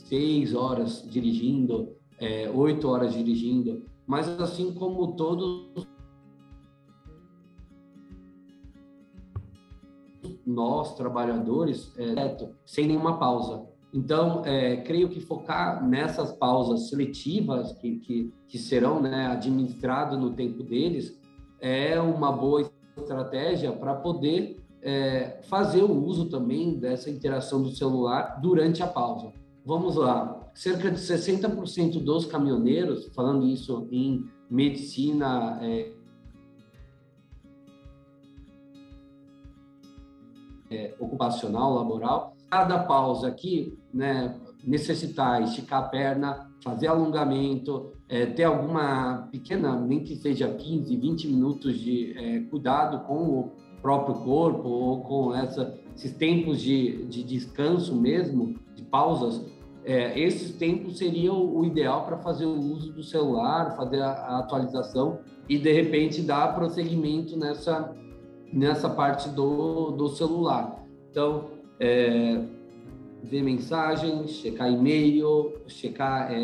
seis 0.08 0.54
horas 0.54 1.04
dirigindo, 1.10 1.96
é, 2.20 2.50
oito 2.52 2.88
horas 2.88 3.14
dirigindo, 3.14 3.84
mas 4.06 4.28
assim 4.40 4.74
como 4.74 5.16
todos 5.16 5.88
nós 10.46 10.96
trabalhadores, 10.96 11.92
é, 11.98 12.38
sem 12.66 12.88
nenhuma 12.88 13.18
pausa. 13.18 13.73
Então, 13.94 14.44
é, 14.44 14.78
creio 14.78 15.08
que 15.08 15.20
focar 15.20 15.88
nessas 15.88 16.32
pausas 16.32 16.90
seletivas 16.90 17.74
que, 17.74 17.98
que, 18.00 18.34
que 18.48 18.58
serão 18.58 19.00
né, 19.00 19.28
administradas 19.28 20.20
no 20.20 20.32
tempo 20.32 20.64
deles 20.64 21.22
é 21.62 22.00
uma 22.02 22.32
boa 22.32 22.68
estratégia 22.98 23.72
para 23.72 23.94
poder 23.94 24.64
é, 24.82 25.40
fazer 25.44 25.84
o 25.84 25.92
uso 25.92 26.28
também 26.28 26.78
dessa 26.78 27.10
interação 27.10 27.62
do 27.62 27.70
celular 27.70 28.40
durante 28.42 28.82
a 28.82 28.88
pausa. 28.88 29.32
Vamos 29.64 29.96
lá, 29.96 30.52
cerca 30.56 30.90
de 30.90 30.98
60% 30.98 32.04
dos 32.04 32.26
caminhoneiros, 32.26 33.10
falando 33.14 33.46
isso 33.46 33.88
em 33.92 34.26
medicina 34.50 35.60
é, 35.62 35.94
é, 40.70 40.96
ocupacional, 41.00 41.76
laboral, 41.76 42.33
cada 42.54 42.78
pausa 42.78 43.30
aqui, 43.30 43.76
né, 43.92 44.40
necessitar 44.64 45.42
esticar 45.42 45.86
a 45.86 45.88
perna, 45.88 46.52
fazer 46.64 46.86
alongamento, 46.86 47.94
é, 48.08 48.28
ter 48.28 48.44
alguma 48.44 49.28
pequena, 49.32 49.76
nem 49.76 50.04
que 50.04 50.16
seja 50.16 50.48
15, 50.48 50.96
20 50.96 51.28
minutos 51.30 51.76
de 51.80 52.16
é, 52.16 52.42
cuidado 52.42 53.08
com 53.08 53.16
o 53.16 53.52
próprio 53.82 54.18
corpo 54.24 54.70
ou 54.70 55.02
com 55.02 55.34
essa, 55.34 55.76
esses 55.96 56.14
tempos 56.14 56.62
de, 56.62 57.08
de 57.08 57.24
descanso 57.24 57.96
mesmo, 57.96 58.56
de 58.76 58.84
pausas, 58.84 59.44
é, 59.84 60.18
esses 60.18 60.56
tempos 60.56 61.00
seriam 61.00 61.44
o 61.56 61.66
ideal 61.66 62.06
para 62.06 62.20
fazer 62.20 62.46
o 62.46 62.56
uso 62.56 62.94
do 62.94 63.02
celular, 63.02 63.76
fazer 63.76 64.00
a, 64.00 64.12
a, 64.12 64.40
atualização 64.40 65.22
e 65.50 65.58
de 65.58 65.74
repente 65.74 66.22
dar 66.22 66.54
prosseguimento 66.54 67.36
nessa 67.36 67.96
nessa 68.54 68.88
parte 68.88 69.28
do, 69.30 69.90
do 69.90 70.10
celular. 70.10 70.86
Então, 71.10 71.53
é, 71.84 72.42
ver 73.22 73.44
mensagens, 73.44 74.32
checar 74.32 74.72
e-mail, 74.72 75.54
checar 75.68 76.32
é, 76.32 76.40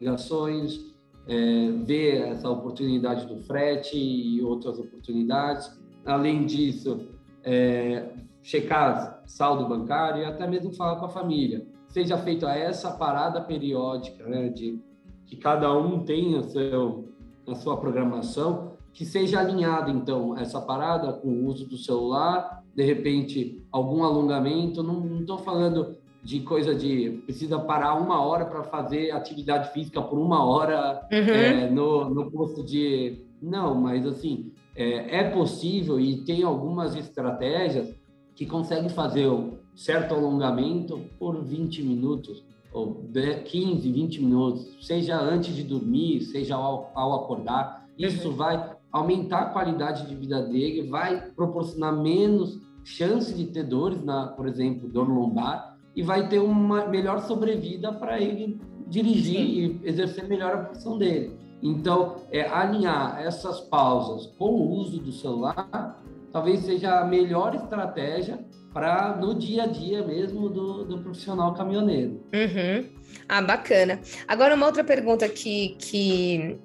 ligações, 0.00 0.94
é, 1.26 1.72
ver 1.84 2.22
essa 2.28 2.48
oportunidade 2.48 3.26
do 3.26 3.42
frete 3.42 3.98
e 3.98 4.40
outras 4.40 4.78
oportunidades. 4.78 5.68
Além 6.06 6.46
disso, 6.46 7.08
é, 7.42 8.10
checar 8.40 9.20
saldo 9.26 9.68
bancário 9.68 10.22
e 10.22 10.24
até 10.24 10.46
mesmo 10.46 10.72
falar 10.72 10.96
com 11.00 11.06
a 11.06 11.10
família. 11.10 11.66
Seja 11.88 12.16
feita 12.16 12.48
essa 12.50 12.92
parada 12.92 13.40
periódica, 13.40 14.24
né, 14.28 14.48
de 14.48 14.80
que 15.26 15.36
cada 15.36 15.76
um 15.76 16.04
tenha 16.04 16.42
seu, 16.44 17.12
a 17.48 17.54
sua 17.56 17.78
programação, 17.78 18.76
que 18.92 19.04
seja 19.04 19.40
alinhado, 19.40 19.90
então, 19.90 20.36
essa 20.36 20.60
parada 20.60 21.12
com 21.12 21.28
o 21.28 21.46
uso 21.46 21.68
do 21.68 21.76
celular, 21.76 22.64
de 22.78 22.84
repente, 22.84 23.60
algum 23.72 24.04
alongamento. 24.04 24.84
Não 24.84 25.18
estou 25.18 25.36
falando 25.38 25.96
de 26.22 26.38
coisa 26.40 26.72
de 26.76 27.20
precisa 27.24 27.58
parar 27.58 27.94
uma 27.94 28.24
hora 28.24 28.44
para 28.44 28.62
fazer 28.62 29.10
atividade 29.10 29.72
física 29.72 30.00
por 30.00 30.16
uma 30.16 30.44
hora 30.44 31.04
uhum. 31.10 31.18
é, 31.18 31.68
no, 31.68 32.08
no 32.08 32.30
posto 32.30 32.62
de. 32.62 33.26
Não, 33.42 33.74
mas 33.74 34.06
assim, 34.06 34.52
é, 34.76 35.18
é 35.18 35.30
possível 35.30 35.98
e 35.98 36.18
tem 36.18 36.44
algumas 36.44 36.94
estratégias 36.94 37.92
que 38.36 38.46
conseguem 38.46 38.88
fazer 38.88 39.26
um 39.26 39.58
certo 39.74 40.14
alongamento 40.14 41.00
por 41.18 41.42
20 41.42 41.82
minutos, 41.82 42.44
ou 42.72 43.02
15, 43.44 43.90
20 43.90 44.22
minutos, 44.22 44.86
seja 44.86 45.20
antes 45.20 45.52
de 45.52 45.64
dormir, 45.64 46.20
seja 46.20 46.54
ao, 46.54 46.92
ao 46.94 47.24
acordar. 47.24 47.88
Isso 47.98 48.28
uhum. 48.28 48.36
vai 48.36 48.78
aumentar 48.92 49.38
a 49.40 49.46
qualidade 49.46 50.06
de 50.06 50.14
vida 50.14 50.40
dele, 50.42 50.88
vai 50.88 51.20
proporcionar 51.32 51.92
menos 51.92 52.67
chance 52.88 53.32
de 53.32 53.46
ter 53.46 53.64
dores, 53.64 54.02
na, 54.02 54.28
por 54.28 54.48
exemplo, 54.48 54.88
dor 54.88 55.08
lombar, 55.08 55.76
e 55.94 56.02
vai 56.02 56.28
ter 56.28 56.38
uma 56.38 56.86
melhor 56.86 57.20
sobrevida 57.26 57.92
para 57.92 58.20
ele 58.20 58.60
dirigir 58.86 59.40
Sim. 59.40 59.80
e 59.82 59.88
exercer 59.88 60.28
melhor 60.28 60.54
a 60.54 60.64
função 60.66 60.96
dele. 60.96 61.36
Então, 61.62 62.16
é, 62.30 62.42
alinhar 62.48 63.20
essas 63.20 63.60
pausas 63.60 64.26
com 64.38 64.50
o 64.50 64.70
uso 64.70 64.98
do 64.98 65.12
celular 65.12 66.00
talvez 66.32 66.60
seja 66.60 67.00
a 67.00 67.04
melhor 67.04 67.54
estratégia 67.54 68.38
para 68.72 69.16
no 69.16 69.34
dia 69.34 69.64
a 69.64 69.66
dia 69.66 70.06
mesmo 70.06 70.48
do, 70.48 70.84
do 70.84 70.98
profissional 70.98 71.54
caminhoneiro. 71.54 72.22
Uhum. 72.32 72.86
Ah, 73.28 73.42
bacana. 73.42 74.00
Agora, 74.26 74.54
uma 74.54 74.66
outra 74.66 74.84
pergunta 74.84 75.28
que, 75.28 75.74
que 75.78 76.58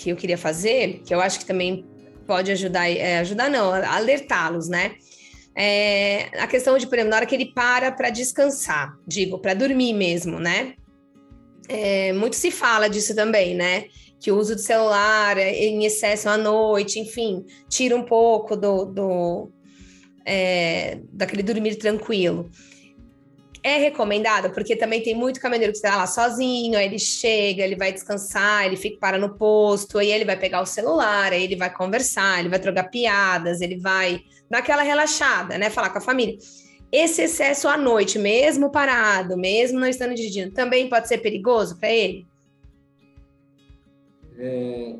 que 0.00 0.10
eu 0.10 0.16
queria 0.16 0.38
fazer, 0.38 1.02
que 1.04 1.14
eu 1.14 1.20
acho 1.20 1.40
que 1.40 1.46
também 1.46 1.84
pode 2.26 2.50
ajudar, 2.50 2.88
é, 2.88 3.18
ajudar 3.18 3.50
não, 3.50 3.72
alertá-los, 3.72 4.68
né? 4.68 4.92
É, 5.56 6.30
a 6.38 6.46
questão 6.46 6.78
de, 6.78 6.86
por 6.86 6.94
exemplo, 6.94 7.10
na 7.10 7.16
hora 7.16 7.26
que 7.26 7.34
ele 7.34 7.52
para 7.52 7.90
para 7.90 8.10
descansar, 8.10 8.96
digo, 9.06 9.38
para 9.38 9.54
dormir 9.54 9.92
mesmo, 9.92 10.38
né? 10.38 10.74
É, 11.68 12.12
muito 12.12 12.36
se 12.36 12.50
fala 12.50 12.88
disso 12.88 13.14
também, 13.14 13.54
né? 13.54 13.86
Que 14.20 14.30
o 14.30 14.36
uso 14.36 14.54
do 14.54 14.60
celular 14.60 15.36
é, 15.38 15.52
em 15.52 15.84
excesso 15.84 16.28
à 16.28 16.36
noite, 16.36 16.98
enfim, 16.98 17.44
tira 17.68 17.96
um 17.96 18.02
pouco 18.02 18.56
do, 18.56 18.84
do 18.84 19.52
é, 20.24 21.00
daquele 21.12 21.42
dormir 21.42 21.76
tranquilo 21.76 22.50
é 23.62 23.76
recomendado, 23.76 24.50
porque 24.50 24.74
também 24.74 25.02
tem 25.02 25.14
muito 25.14 25.40
caminhoneiro 25.40 25.72
que 25.72 25.78
está 25.78 25.96
lá 25.96 26.06
sozinho, 26.06 26.78
aí 26.78 26.86
ele 26.86 26.98
chega, 26.98 27.62
ele 27.62 27.76
vai 27.76 27.92
descansar, 27.92 28.66
ele 28.66 28.76
fica 28.76 28.98
para 28.98 29.18
no 29.18 29.36
posto, 29.36 29.98
aí 29.98 30.10
ele 30.10 30.24
vai 30.24 30.36
pegar 30.36 30.62
o 30.62 30.66
celular, 30.66 31.32
aí 31.32 31.44
ele 31.44 31.56
vai 31.56 31.72
conversar, 31.72 32.40
ele 32.40 32.48
vai 32.48 32.58
trocar 32.58 32.84
piadas, 32.84 33.60
ele 33.60 33.78
vai 33.78 34.20
dar 34.50 34.58
aquela 34.58 34.82
relaxada, 34.82 35.56
né? 35.56 35.70
Falar 35.70 35.90
com 35.90 35.98
a 35.98 36.02
família. 36.02 36.36
Esse 36.90 37.22
excesso 37.22 37.68
à 37.68 37.76
noite, 37.76 38.18
mesmo 38.18 38.70
parado, 38.70 39.36
mesmo 39.36 39.78
não 39.78 39.86
estando 39.86 40.14
dirigindo, 40.14 40.52
também 40.52 40.88
pode 40.88 41.06
ser 41.06 41.18
perigoso 41.18 41.78
para 41.78 41.90
ele? 41.90 42.26
É, 44.36 44.96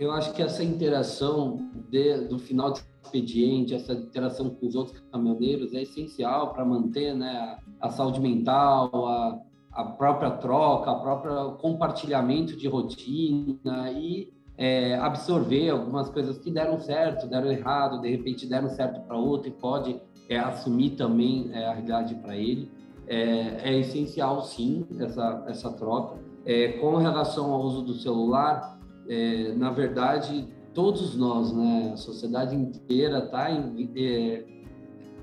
eu 0.00 0.10
acho 0.10 0.32
que 0.32 0.42
essa 0.42 0.64
interação 0.64 1.70
de, 1.88 2.26
do 2.26 2.38
final 2.38 2.72
de 2.72 2.82
expediente, 3.04 3.74
essa 3.74 3.92
interação 3.92 4.50
com 4.50 4.66
os 4.66 4.74
outros 4.74 5.00
caminhoneiros 5.12 5.74
é 5.74 5.82
essencial 5.82 6.52
para 6.52 6.64
manter 6.64 7.14
né, 7.14 7.58
a, 7.80 7.86
a, 7.86 7.90
saúde 7.90 8.18
mental, 8.18 8.90
a, 9.06 9.38
a 9.72 9.84
própria 9.84 10.30
troca, 10.30 10.90
a 10.90 10.94
própria 10.96 11.56
compartilhamento 11.60 12.56
de 12.56 12.66
rotina 12.66 13.92
e 13.92 14.32
é, 14.56 14.94
absorver 14.96 15.70
algumas 15.70 16.08
coisas 16.08 16.38
que 16.38 16.50
deram 16.50 16.78
certo, 16.78 17.26
deram 17.26 17.50
errado, 17.50 18.00
de 18.00 18.08
repente 18.08 18.46
deram 18.46 18.68
certo 18.68 19.00
para 19.06 19.16
outro 19.16 19.48
e 19.48 19.52
pode 19.52 20.00
é, 20.28 20.38
assumir 20.38 20.90
também 20.90 21.50
é, 21.52 21.66
a 21.66 21.72
realidade 21.72 22.14
para 22.16 22.36
ele. 22.36 22.70
É, 23.06 23.70
é, 23.70 23.78
essencial, 23.78 24.42
sim, 24.42 24.86
essa, 24.98 25.44
essa 25.48 25.72
troca. 25.72 26.16
É, 26.44 26.72
com 26.72 26.96
relação 26.96 27.52
ao 27.52 27.62
uso 27.62 27.82
do 27.82 27.94
celular, 27.94 28.78
é, 29.08 29.52
na 29.54 29.70
verdade, 29.70 30.48
todos 30.72 31.16
nós, 31.16 31.52
né, 31.52 31.90
a 31.92 31.96
sociedade 31.96 32.54
inteira 32.54 33.18
está 33.18 33.48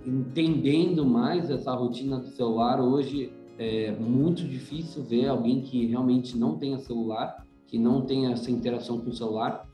entendendo 0.06 1.06
mais 1.06 1.50
essa 1.50 1.74
rotina 1.74 2.20
do 2.20 2.28
celular. 2.28 2.82
Hoje 2.82 3.34
é 3.58 3.92
muito 3.92 4.44
difícil 4.44 5.04
ver 5.04 5.28
alguém 5.28 5.62
que 5.62 5.86
realmente 5.86 6.38
não 6.38 6.58
tenha 6.58 6.78
celular, 6.78 7.46
que 7.70 7.78
não 7.78 8.02
tenha 8.02 8.32
essa 8.32 8.50
interação 8.50 9.00
com 9.00 9.12
o 9.12 9.14
celular. 9.14 9.70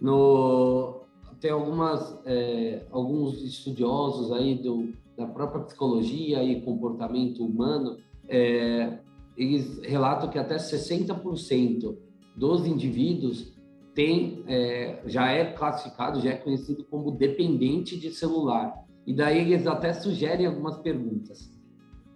No, 0.00 1.02
tem 1.40 1.50
algumas, 1.50 2.18
é, 2.24 2.86
alguns 2.90 3.42
estudiosos 3.42 4.30
aí 4.32 4.54
do, 4.54 4.92
da 5.16 5.26
própria 5.26 5.64
psicologia 5.64 6.42
e 6.42 6.62
comportamento 6.62 7.44
humano, 7.44 7.98
é, 8.28 8.98
eles 9.36 9.80
relatam 9.82 10.30
que 10.30 10.38
até 10.38 10.56
60% 10.56 11.96
dos 12.36 12.64
indivíduos 12.64 13.52
tem, 13.92 14.44
é, 14.46 15.02
já 15.06 15.30
é 15.32 15.52
classificado, 15.52 16.20
já 16.20 16.30
é 16.30 16.36
conhecido 16.36 16.84
como 16.84 17.10
dependente 17.10 17.98
de 17.98 18.10
celular. 18.10 18.84
E 19.04 19.12
daí 19.12 19.52
eles 19.52 19.66
até 19.66 19.92
sugerem 19.92 20.46
algumas 20.46 20.78
perguntas. 20.78 21.50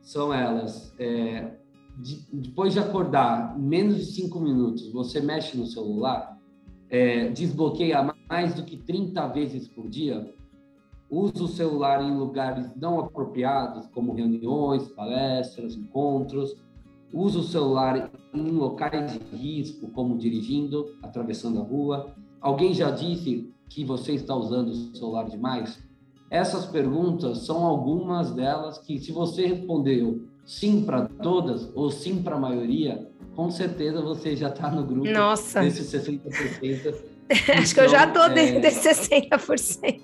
São 0.01 0.33
elas: 0.33 0.95
é, 1.01 1.57
de, 1.97 2.27
depois 2.33 2.73
de 2.73 2.79
acordar, 2.79 3.59
menos 3.59 3.97
de 3.97 4.07
cinco 4.07 4.39
minutos, 4.39 4.93
você 4.93 5.21
mexe 5.21 5.57
no 5.57 5.67
celular, 5.67 6.39
é, 6.91 7.29
desbloqueia 7.31 8.15
mais 8.29 8.55
do 8.55 8.65
que 8.65 8.77
30 8.77 9.27
vezes 9.29 9.67
por 9.67 9.89
dia, 9.89 10.35
usa 11.11 11.45
o 11.45 11.49
celular 11.49 12.03
em 12.03 12.17
lugares 12.17 12.71
não 12.77 13.01
apropriados, 13.01 13.87
como 13.89 14.13
reuniões, 14.13 14.89
palestras, 14.89 15.75
encontros, 15.75 16.57
usa 17.13 17.39
o 17.39 17.43
celular 17.43 18.11
em 18.35 18.51
locais 18.51 19.13
de 19.13 19.37
risco, 19.37 19.89
como 19.93 20.19
dirigindo, 20.19 20.97
atravessando 21.03 21.61
a 21.61 21.65
rua. 21.65 22.15
Alguém 22.41 22.75
já 22.75 22.91
disse 22.91 23.53
que 23.69 23.85
você 23.85 24.13
está 24.13 24.35
usando 24.35 24.69
o 24.69 24.97
celular 24.97 25.29
demais? 25.29 25.83
Essas 26.31 26.67
perguntas 26.67 27.47
são 27.47 27.65
algumas 27.65 28.33
delas 28.33 28.79
que, 28.79 28.99
se 28.99 29.13
você 29.13 29.47
respondeu 29.47 30.26
sim 30.47 30.85
para 30.85 31.07
todas 31.07 31.71
ou 31.75 31.91
sim 31.91 32.23
para 32.23 32.37
a 32.37 32.41
maioria, 32.41 33.11
com 33.35 33.51
certeza 33.51 34.01
você 34.01 34.35
já 34.37 34.49
está 34.49 34.71
no 34.71 34.85
grupo 34.85 35.11
Nossa. 35.11 35.61
desses 35.61 35.93
60%. 35.93 36.95
Acho 37.59 37.75
que 37.75 37.81
eu 37.81 37.89
já 37.89 38.07
estou 38.07 38.29
dentro 38.31 38.59
é... 38.59 38.61
desses 38.61 39.09
60%. 39.09 40.01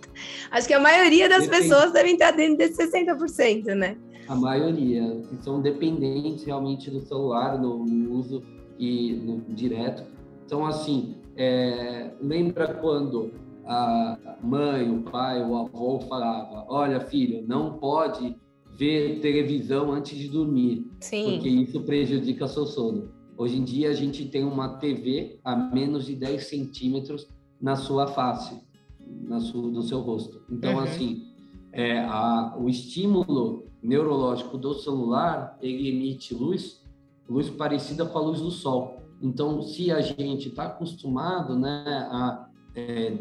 Acho 0.50 0.66
que 0.66 0.74
a 0.74 0.80
maioria 0.80 1.28
das 1.28 1.44
Depende... 1.44 1.68
pessoas 1.68 1.92
devem 1.92 2.14
estar 2.14 2.32
dentro 2.32 2.58
desses 2.58 2.92
60%, 2.92 3.74
né? 3.74 3.96
A 4.28 4.34
maioria, 4.34 5.22
que 5.28 5.42
são 5.42 5.60
dependentes 5.62 6.44
realmente 6.44 6.90
do 6.90 7.00
celular, 7.00 7.58
no, 7.58 7.84
no 7.84 8.12
uso 8.12 8.42
e 8.78 9.12
no 9.14 9.40
direto. 9.54 10.04
Então, 10.44 10.66
assim, 10.66 11.16
é... 11.36 12.10
lembra 12.20 12.74
quando 12.74 13.30
a 13.64 14.36
mãe, 14.42 14.90
o 14.90 15.02
pai, 15.02 15.42
o 15.42 15.56
avô 15.56 16.00
falava: 16.00 16.64
Olha, 16.68 17.00
filho, 17.00 17.44
não 17.46 17.78
pode 17.78 18.36
ver 18.82 19.20
televisão 19.20 19.92
antes 19.92 20.18
de 20.18 20.26
dormir, 20.26 20.90
Sim. 20.98 21.34
porque 21.34 21.48
isso 21.48 21.80
prejudica 21.82 22.48
seu 22.48 22.66
sono. 22.66 23.12
Hoje 23.38 23.56
em 23.56 23.62
dia, 23.62 23.90
a 23.90 23.94
gente 23.94 24.26
tem 24.26 24.42
uma 24.42 24.76
TV 24.78 25.38
a 25.44 25.54
menos 25.54 26.04
de 26.04 26.16
10 26.16 26.48
centímetros 26.48 27.28
na 27.60 27.76
sua 27.76 28.08
face, 28.08 28.60
na 28.98 29.38
sua, 29.38 29.70
no 29.70 29.82
seu 29.82 30.00
rosto. 30.00 30.42
Então, 30.50 30.74
uhum. 30.74 30.80
assim, 30.80 31.22
é, 31.70 32.00
a, 32.00 32.56
o 32.58 32.68
estímulo 32.68 33.66
neurológico 33.80 34.58
do 34.58 34.74
celular, 34.74 35.56
ele 35.62 35.88
emite 35.88 36.34
luz, 36.34 36.82
luz 37.28 37.48
parecida 37.48 38.04
com 38.04 38.18
a 38.18 38.22
luz 38.22 38.40
do 38.40 38.50
sol. 38.50 38.96
Então, 39.22 39.62
se 39.62 39.92
a 39.92 40.00
gente 40.00 40.48
está 40.48 40.64
acostumado 40.64 41.56
né, 41.56 41.84
a 42.10 42.48
é, 42.74 43.16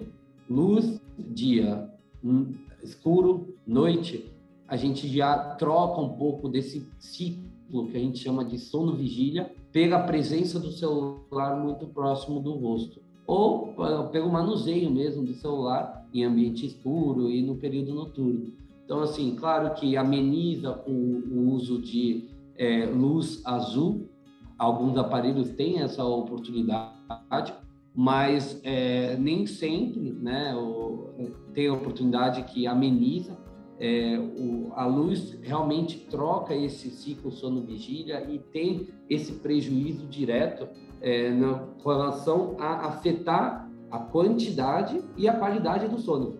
luz, 0.49 0.99
dia, 1.19 1.87
hum, 2.23 2.51
escuro, 2.83 3.53
noite, 3.67 4.31
a 4.71 4.77
gente 4.77 5.05
já 5.05 5.37
troca 5.55 5.99
um 5.99 6.13
pouco 6.15 6.47
desse 6.47 6.87
ciclo 6.97 7.89
que 7.89 7.97
a 7.97 7.99
gente 7.99 8.19
chama 8.19 8.45
de 8.45 8.57
sono-vigília 8.57 9.51
pela 9.69 9.99
presença 10.03 10.57
do 10.57 10.71
celular 10.71 11.61
muito 11.61 11.87
próximo 11.87 12.39
do 12.39 12.53
rosto. 12.53 13.01
Ou 13.27 13.75
pelo 14.13 14.31
manuseio 14.31 14.89
mesmo 14.89 15.25
do 15.25 15.33
celular 15.33 16.07
em 16.13 16.23
ambiente 16.23 16.65
escuro 16.65 17.29
e 17.29 17.41
no 17.41 17.57
período 17.57 17.93
noturno. 17.93 18.53
Então, 18.85 19.01
assim, 19.01 19.35
claro 19.35 19.73
que 19.73 19.97
ameniza 19.97 20.81
o 20.87 21.49
uso 21.51 21.81
de 21.81 22.29
é, 22.57 22.85
luz 22.85 23.41
azul. 23.45 24.07
Alguns 24.57 24.97
aparelhos 24.97 25.49
têm 25.49 25.81
essa 25.81 26.05
oportunidade, 26.05 27.53
mas 27.93 28.57
é, 28.63 29.17
nem 29.17 29.45
sempre 29.45 30.13
né, 30.13 30.55
tem 31.53 31.67
a 31.67 31.73
oportunidade 31.73 32.43
que 32.43 32.65
ameniza. 32.65 33.37
É, 33.83 34.15
o, 34.19 34.71
a 34.75 34.85
luz 34.85 35.39
realmente 35.41 35.97
troca 36.07 36.53
esse 36.53 36.91
ciclo 36.91 37.31
sono-vigília 37.31 38.29
e 38.29 38.37
tem 38.37 38.89
esse 39.09 39.31
prejuízo 39.31 40.05
direto 40.05 40.67
é, 41.01 41.31
na 41.31 41.67
relação 41.83 42.55
a 42.59 42.85
afetar 42.85 43.67
a 43.89 43.97
quantidade 43.97 45.01
e 45.17 45.27
a 45.27 45.33
qualidade 45.33 45.87
do 45.87 45.97
sono. 45.97 46.37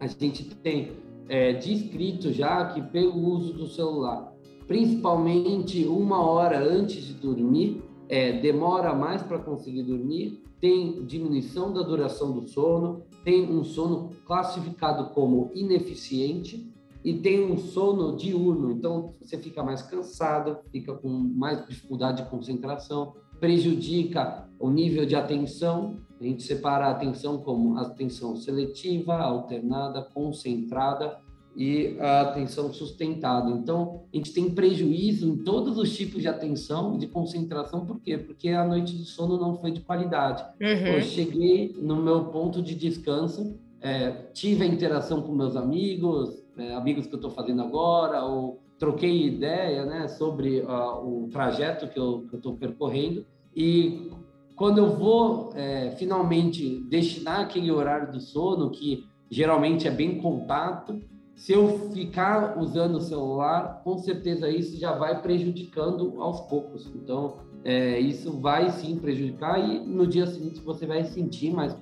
A 0.00 0.08
gente 0.08 0.52
tem 0.56 0.90
é, 1.28 1.52
descrito 1.52 2.32
já 2.32 2.72
que 2.72 2.82
pelo 2.82 3.24
uso 3.24 3.52
do 3.52 3.68
celular, 3.68 4.34
principalmente 4.66 5.84
uma 5.86 6.20
hora 6.28 6.58
antes 6.58 7.04
de 7.04 7.14
dormir, 7.14 7.84
é, 8.08 8.32
demora 8.40 8.92
mais 8.92 9.22
para 9.22 9.38
conseguir 9.38 9.84
dormir, 9.84 10.42
tem 10.60 11.04
diminuição 11.04 11.72
da 11.72 11.82
duração 11.82 12.32
do 12.32 12.48
sono, 12.48 13.04
tem 13.24 13.48
um 13.48 13.62
sono 13.62 14.10
classificado 14.26 15.14
como 15.14 15.52
ineficiente 15.54 16.69
e 17.04 17.14
tem 17.14 17.44
um 17.44 17.56
sono 17.56 18.16
diurno, 18.16 18.72
então 18.72 19.14
você 19.20 19.38
fica 19.38 19.62
mais 19.62 19.82
cansado, 19.82 20.58
fica 20.70 20.92
com 20.94 21.08
mais 21.08 21.66
dificuldade 21.66 22.22
de 22.22 22.28
concentração, 22.28 23.14
prejudica 23.38 24.46
o 24.58 24.70
nível 24.70 25.06
de 25.06 25.16
atenção. 25.16 25.96
A 26.20 26.24
gente 26.24 26.42
separa 26.42 26.86
a 26.86 26.90
atenção 26.90 27.38
como 27.38 27.78
atenção 27.78 28.36
seletiva, 28.36 29.16
alternada, 29.16 30.02
concentrada 30.02 31.18
e 31.56 31.96
a 31.98 32.20
atenção 32.20 32.72
sustentada. 32.72 33.50
Então, 33.50 34.02
a 34.12 34.16
gente 34.16 34.32
tem 34.32 34.50
prejuízo 34.50 35.26
em 35.26 35.36
todos 35.38 35.78
os 35.78 35.96
tipos 35.96 36.20
de 36.20 36.28
atenção, 36.28 36.96
de 36.98 37.06
concentração, 37.06 37.86
por 37.86 38.00
quê? 38.00 38.18
Porque 38.18 38.50
a 38.50 38.64
noite 38.64 38.96
de 38.96 39.04
sono 39.04 39.38
não 39.38 39.56
foi 39.58 39.72
de 39.72 39.80
qualidade. 39.80 40.44
Uhum. 40.60 40.86
Eu 40.86 41.02
cheguei 41.02 41.74
no 41.80 41.96
meu 41.96 42.26
ponto 42.26 42.62
de 42.62 42.74
descanso, 42.74 43.58
é, 43.80 44.10
tive 44.34 44.62
a 44.62 44.66
interação 44.66 45.22
com 45.22 45.32
meus 45.32 45.56
amigos, 45.56 46.39
é, 46.56 46.74
amigos 46.74 47.06
que 47.06 47.14
eu 47.14 47.18
estou 47.18 47.30
fazendo 47.30 47.62
agora, 47.62 48.24
ou 48.24 48.60
troquei 48.78 49.26
ideia 49.26 49.84
né, 49.84 50.08
sobre 50.08 50.60
uh, 50.60 51.24
o 51.24 51.28
trajeto 51.30 51.88
que 51.88 51.98
eu 51.98 52.26
estou 52.32 52.56
percorrendo, 52.56 53.26
e 53.54 54.10
quando 54.56 54.78
eu 54.78 54.90
vou 54.90 55.52
é, 55.54 55.90
finalmente 55.92 56.80
destinar 56.88 57.40
aquele 57.40 57.70
horário 57.70 58.12
do 58.12 58.20
sono, 58.20 58.70
que 58.70 59.06
geralmente 59.30 59.88
é 59.88 59.90
bem 59.90 60.20
contato, 60.20 61.00
se 61.34 61.52
eu 61.52 61.90
ficar 61.94 62.58
usando 62.58 62.96
o 62.96 63.00
celular, 63.00 63.80
com 63.82 63.96
certeza 63.96 64.50
isso 64.50 64.78
já 64.78 64.92
vai 64.92 65.22
prejudicando 65.22 66.20
aos 66.20 66.42
poucos. 66.42 66.92
Então, 66.94 67.38
é, 67.64 67.98
isso 67.98 68.38
vai 68.38 68.68
sim 68.68 68.98
prejudicar 68.98 69.58
e 69.58 69.80
no 69.80 70.06
dia 70.06 70.26
seguinte 70.26 70.60
você 70.60 70.86
vai 70.86 71.04
se 71.04 71.14
sentir 71.14 71.50
mais 71.50 71.74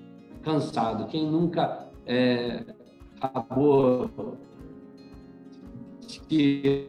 cansado. 0.42 1.08
Quem 1.08 1.28
nunca 1.28 1.88
é, 2.06 2.64
acabou 3.20 4.08
que 6.28 6.88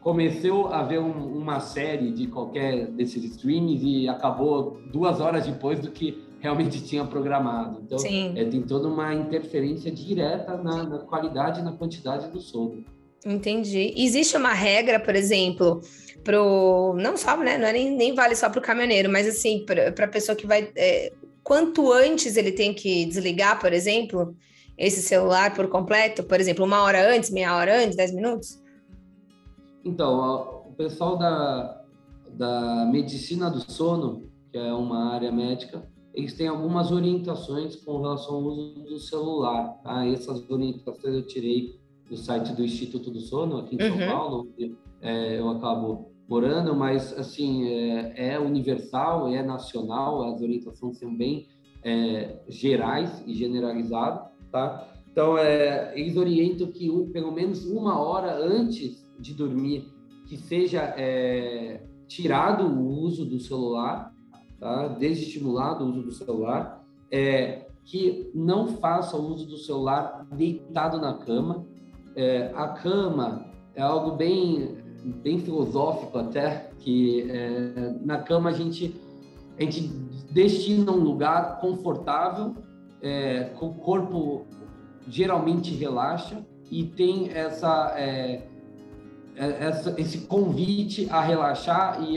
começou 0.00 0.68
a 0.68 0.82
ver 0.82 0.98
um, 0.98 1.10
uma 1.10 1.60
série 1.60 2.10
de 2.10 2.26
qualquer 2.26 2.86
desses 2.88 3.22
streams 3.24 3.82
e 3.84 4.08
acabou 4.08 4.80
duas 4.92 5.20
horas 5.20 5.46
depois 5.46 5.80
do 5.80 5.90
que 5.90 6.22
realmente 6.40 6.82
tinha 6.84 7.04
programado. 7.04 7.82
Então, 7.84 7.98
é, 8.36 8.44
tem 8.44 8.62
toda 8.62 8.88
uma 8.88 9.14
interferência 9.14 9.90
direta 9.90 10.56
na, 10.56 10.82
na 10.84 10.98
qualidade 10.98 11.60
e 11.60 11.62
na 11.62 11.72
quantidade 11.72 12.30
do 12.30 12.40
sono. 12.40 12.84
Entendi. 13.24 13.94
Existe 13.96 14.36
uma 14.36 14.52
regra, 14.52 14.98
por 14.98 15.14
exemplo, 15.14 15.80
pro 16.24 16.94
não 16.98 17.16
só, 17.16 17.36
né? 17.36 17.56
Não 17.56 17.66
é 17.68 17.72
nem, 17.72 17.96
nem 17.96 18.14
vale 18.14 18.34
só 18.34 18.50
para 18.50 18.58
o 18.58 18.62
caminhoneiro, 18.62 19.10
mas 19.10 19.28
assim, 19.28 19.64
para 19.64 20.04
a 20.04 20.08
pessoa 20.08 20.34
que 20.34 20.46
vai. 20.46 20.70
É, 20.74 21.12
quanto 21.44 21.92
antes 21.92 22.36
ele 22.36 22.50
tem 22.50 22.74
que 22.74 23.04
desligar, 23.04 23.60
por 23.60 23.72
exemplo, 23.72 24.34
esse 24.76 25.02
celular 25.02 25.54
por 25.54 25.68
completo? 25.68 26.22
Por 26.22 26.40
exemplo, 26.40 26.64
uma 26.64 26.82
hora 26.82 27.14
antes, 27.14 27.30
meia 27.30 27.56
hora 27.56 27.82
antes, 27.82 27.96
dez 27.96 28.12
minutos? 28.14 28.60
Então, 29.84 30.64
o 30.66 30.72
pessoal 30.74 31.16
da, 31.16 31.84
da 32.30 32.84
medicina 32.86 33.50
do 33.50 33.60
sono, 33.60 34.30
que 34.50 34.58
é 34.58 34.72
uma 34.72 35.12
área 35.12 35.32
médica, 35.32 35.86
eles 36.14 36.34
têm 36.34 36.46
algumas 36.46 36.90
orientações 36.90 37.76
com 37.76 38.00
relação 38.00 38.34
ao 38.34 38.42
uso 38.42 38.74
do 38.82 38.98
celular. 38.98 39.80
Tá? 39.82 40.06
Essas 40.06 40.48
orientações 40.50 41.14
eu 41.14 41.26
tirei 41.26 41.80
do 42.08 42.16
site 42.16 42.52
do 42.52 42.62
Instituto 42.62 43.10
do 43.10 43.20
Sono, 43.20 43.58
aqui 43.58 43.76
em 43.76 43.78
São 43.78 43.98
uhum. 43.98 44.06
Paulo, 44.06 44.48
onde 44.52 44.76
é, 45.00 45.38
eu 45.38 45.48
acabo 45.48 46.12
morando, 46.28 46.74
mas 46.76 47.12
assim 47.18 47.66
é, 47.66 48.32
é, 48.32 48.38
universal, 48.38 49.28
é 49.28 49.42
nacional, 49.42 50.22
as 50.34 50.40
orientações 50.40 50.98
são 50.98 51.14
bem 51.14 51.46
é, 51.82 52.38
gerais 52.48 53.22
e 53.26 53.34
generalizadas, 53.34 54.30
tá? 54.52 54.86
Então, 55.10 55.36
é, 55.36 55.92
eles 55.98 56.16
orientam 56.16 56.68
que 56.68 56.90
um, 56.90 57.10
pelo 57.10 57.32
menos 57.32 57.66
uma 57.66 57.98
hora 57.98 58.36
antes 58.36 59.06
de 59.18 59.34
dormir, 59.34 59.92
que 60.26 60.36
seja 60.36 60.94
é, 60.96 61.82
tirado 62.06 62.64
o 62.64 62.88
uso 63.00 63.24
do 63.24 63.40
celular, 63.40 64.14
tá? 64.60 64.88
desestimulado 64.88 65.84
o 65.84 65.88
uso 65.88 66.02
do 66.02 66.12
celular, 66.12 66.84
é, 67.10 67.66
que 67.84 68.30
não 68.34 68.68
faça 68.68 69.16
o 69.16 69.26
uso 69.32 69.46
do 69.46 69.58
celular 69.58 70.26
deitado 70.32 70.98
na 70.98 71.14
cama. 71.14 71.66
É, 72.14 72.52
a 72.54 72.68
cama 72.68 73.46
é 73.74 73.82
algo 73.82 74.12
bem, 74.12 74.76
bem 75.22 75.40
filosófico 75.40 76.16
até, 76.18 76.70
que 76.78 77.30
é, 77.30 77.94
na 78.02 78.18
cama 78.18 78.50
a 78.50 78.52
gente, 78.52 78.94
a 79.58 79.62
gente 79.62 79.88
destina 80.30 80.90
um 80.92 81.02
lugar 81.02 81.60
confortável, 81.60 82.54
é, 83.02 83.52
o 83.60 83.74
corpo 83.74 84.46
geralmente 85.08 85.74
relaxa 85.74 86.46
e 86.70 86.84
tem 86.84 87.30
essa, 87.30 87.92
é, 87.98 88.46
é 89.36 89.64
essa 89.64 90.00
esse 90.00 90.26
convite 90.26 91.08
a 91.10 91.20
relaxar 91.20 92.02
e 92.02 92.16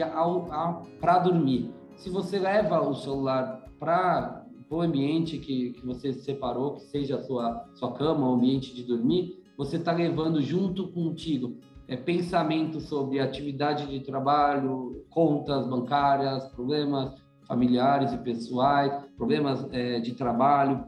para 1.01 1.19
dormir. 1.19 1.73
Se 1.95 2.09
você 2.09 2.37
leva 2.37 2.81
o 2.87 2.93
celular 2.93 3.65
para 3.79 4.45
o 4.69 4.81
ambiente 4.81 5.37
que, 5.39 5.71
que 5.71 5.85
você 5.85 6.13
separou, 6.13 6.75
que 6.75 6.83
seja 6.83 7.15
a 7.17 7.23
sua, 7.23 7.65
sua 7.73 7.93
cama, 7.93 8.29
o 8.29 8.35
ambiente 8.35 8.73
de 8.73 8.83
dormir, 8.83 9.43
você 9.57 9.77
está 9.77 9.91
levando 9.91 10.41
junto 10.41 10.89
contigo 10.89 11.57
é, 11.87 11.95
pensamento 11.95 12.79
sobre 12.79 13.19
atividade 13.19 13.87
de 13.87 13.99
trabalho, 14.01 15.05
contas 15.09 15.67
bancárias, 15.67 16.47
problemas 16.49 17.13
familiares 17.47 18.11
e 18.13 18.17
pessoais, 18.17 18.91
problemas 19.17 19.65
é, 19.71 19.99
de 19.99 20.13
trabalho, 20.13 20.85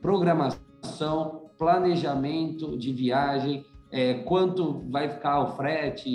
programação 0.00 1.44
planejamento 1.58 2.76
de 2.76 2.92
viagem, 2.92 3.64
é, 3.90 4.14
quanto 4.14 4.82
vai 4.90 5.08
ficar 5.08 5.40
o 5.40 5.56
frete, 5.56 6.08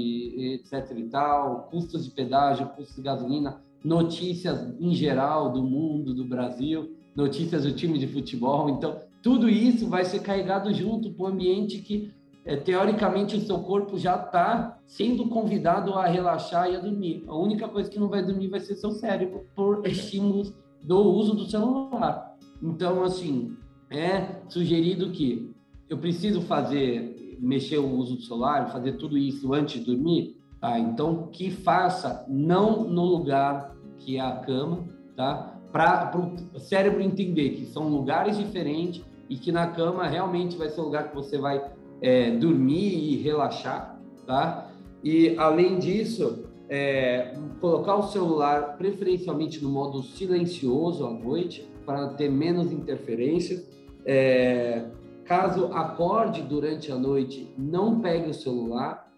etc 0.53 0.97
e 0.97 1.03
tal, 1.05 1.69
custos 1.71 2.05
de 2.05 2.12
pedágio, 2.12 2.67
custos 2.75 2.95
de 2.95 3.01
gasolina, 3.01 3.62
notícias 3.83 4.75
em 4.79 4.93
geral 4.93 5.51
do 5.51 5.63
mundo, 5.63 6.13
do 6.13 6.25
Brasil, 6.25 6.95
notícias 7.15 7.63
do 7.63 7.73
time 7.73 7.97
de 7.97 8.07
futebol. 8.07 8.69
Então, 8.69 8.99
tudo 9.21 9.49
isso 9.49 9.88
vai 9.88 10.03
ser 10.03 10.19
carregado 10.21 10.73
junto 10.73 11.12
para 11.12 11.23
o 11.23 11.27
ambiente 11.27 11.79
que, 11.79 12.12
é, 12.45 12.56
teoricamente, 12.56 13.36
o 13.36 13.41
seu 13.41 13.60
corpo 13.60 13.97
já 13.97 14.15
está 14.15 14.80
sendo 14.86 15.28
convidado 15.28 15.93
a 15.93 16.08
relaxar 16.08 16.71
e 16.71 16.75
a 16.75 16.80
dormir. 16.80 17.23
A 17.28 17.36
única 17.36 17.67
coisa 17.67 17.89
que 17.89 17.99
não 17.99 18.10
vai 18.10 18.23
dormir 18.25 18.47
vai 18.47 18.60
ser 18.60 18.75
seu 18.75 18.91
cérebro 18.91 19.45
por 19.56 19.86
estímulos 19.86 20.54
do 20.82 20.97
uso 20.97 21.36
do 21.36 21.45
celular. 21.45 22.36
Então, 22.62 23.04
assim, 23.04 23.56
é 23.89 24.41
sugerido 24.47 25.12
que 25.12 25.54
eu 25.89 25.97
preciso 25.97 26.41
fazer, 26.41 27.38
mexer 27.39 27.78
o 27.78 27.89
uso 27.89 28.15
do 28.15 28.21
celular, 28.21 28.71
fazer 28.71 28.93
tudo 28.93 29.17
isso 29.17 29.54
antes 29.54 29.80
de 29.80 29.86
dormir, 29.86 30.38
tá? 30.60 30.80
Então, 30.80 31.28
que 31.32 31.49
faça 31.52 32.25
não 32.28 32.84
no 32.84 33.04
lugar 33.04 33.75
que 33.97 34.17
é 34.17 34.21
a 34.21 34.32
cama, 34.38 34.86
tá? 35.15 35.56
Para 35.71 36.12
o 36.54 36.60
cérebro 36.60 37.02
entender 37.02 37.52
que 37.52 37.65
são 37.65 37.89
lugares 37.89 38.38
diferentes 38.38 39.04
e 39.30 39.36
que 39.36 39.52
na 39.52 39.67
cama 39.67 40.08
realmente 40.08 40.58
vai 40.58 40.69
ser 40.69 40.82
o 40.82 40.86
lugar 40.86 41.10
que 41.10 41.15
você 41.15 41.38
vai 41.38 41.63
é, 42.01 42.31
dormir 42.31 42.93
e 42.93 43.17
relaxar, 43.17 43.99
tá? 44.25 44.69
E 45.03 45.35
além 45.38 45.79
disso, 45.79 46.45
é, 46.69 47.35
colocar 47.59 47.95
o 47.95 48.03
celular 48.03 48.77
preferencialmente 48.77 49.63
no 49.63 49.69
modo 49.69 50.03
silencioso 50.03 51.05
à 51.05 51.12
noite 51.12 51.67
para 51.85 52.09
ter 52.09 52.29
menos 52.29 52.71
interferências 52.71 53.65
é, 54.05 54.85
caso 55.25 55.65
acorde 55.67 56.41
durante 56.41 56.91
a 56.91 56.97
noite, 56.97 57.53
não 57.57 57.99
pegue 57.99 58.31
o 58.31 58.33
celular 58.33 59.12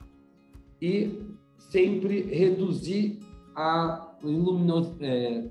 e 0.82 1.22
sempre 1.58 2.24
reduzir 2.24 3.20
a 3.56 4.16
luminos, 4.22 4.94
é, 5.00 5.46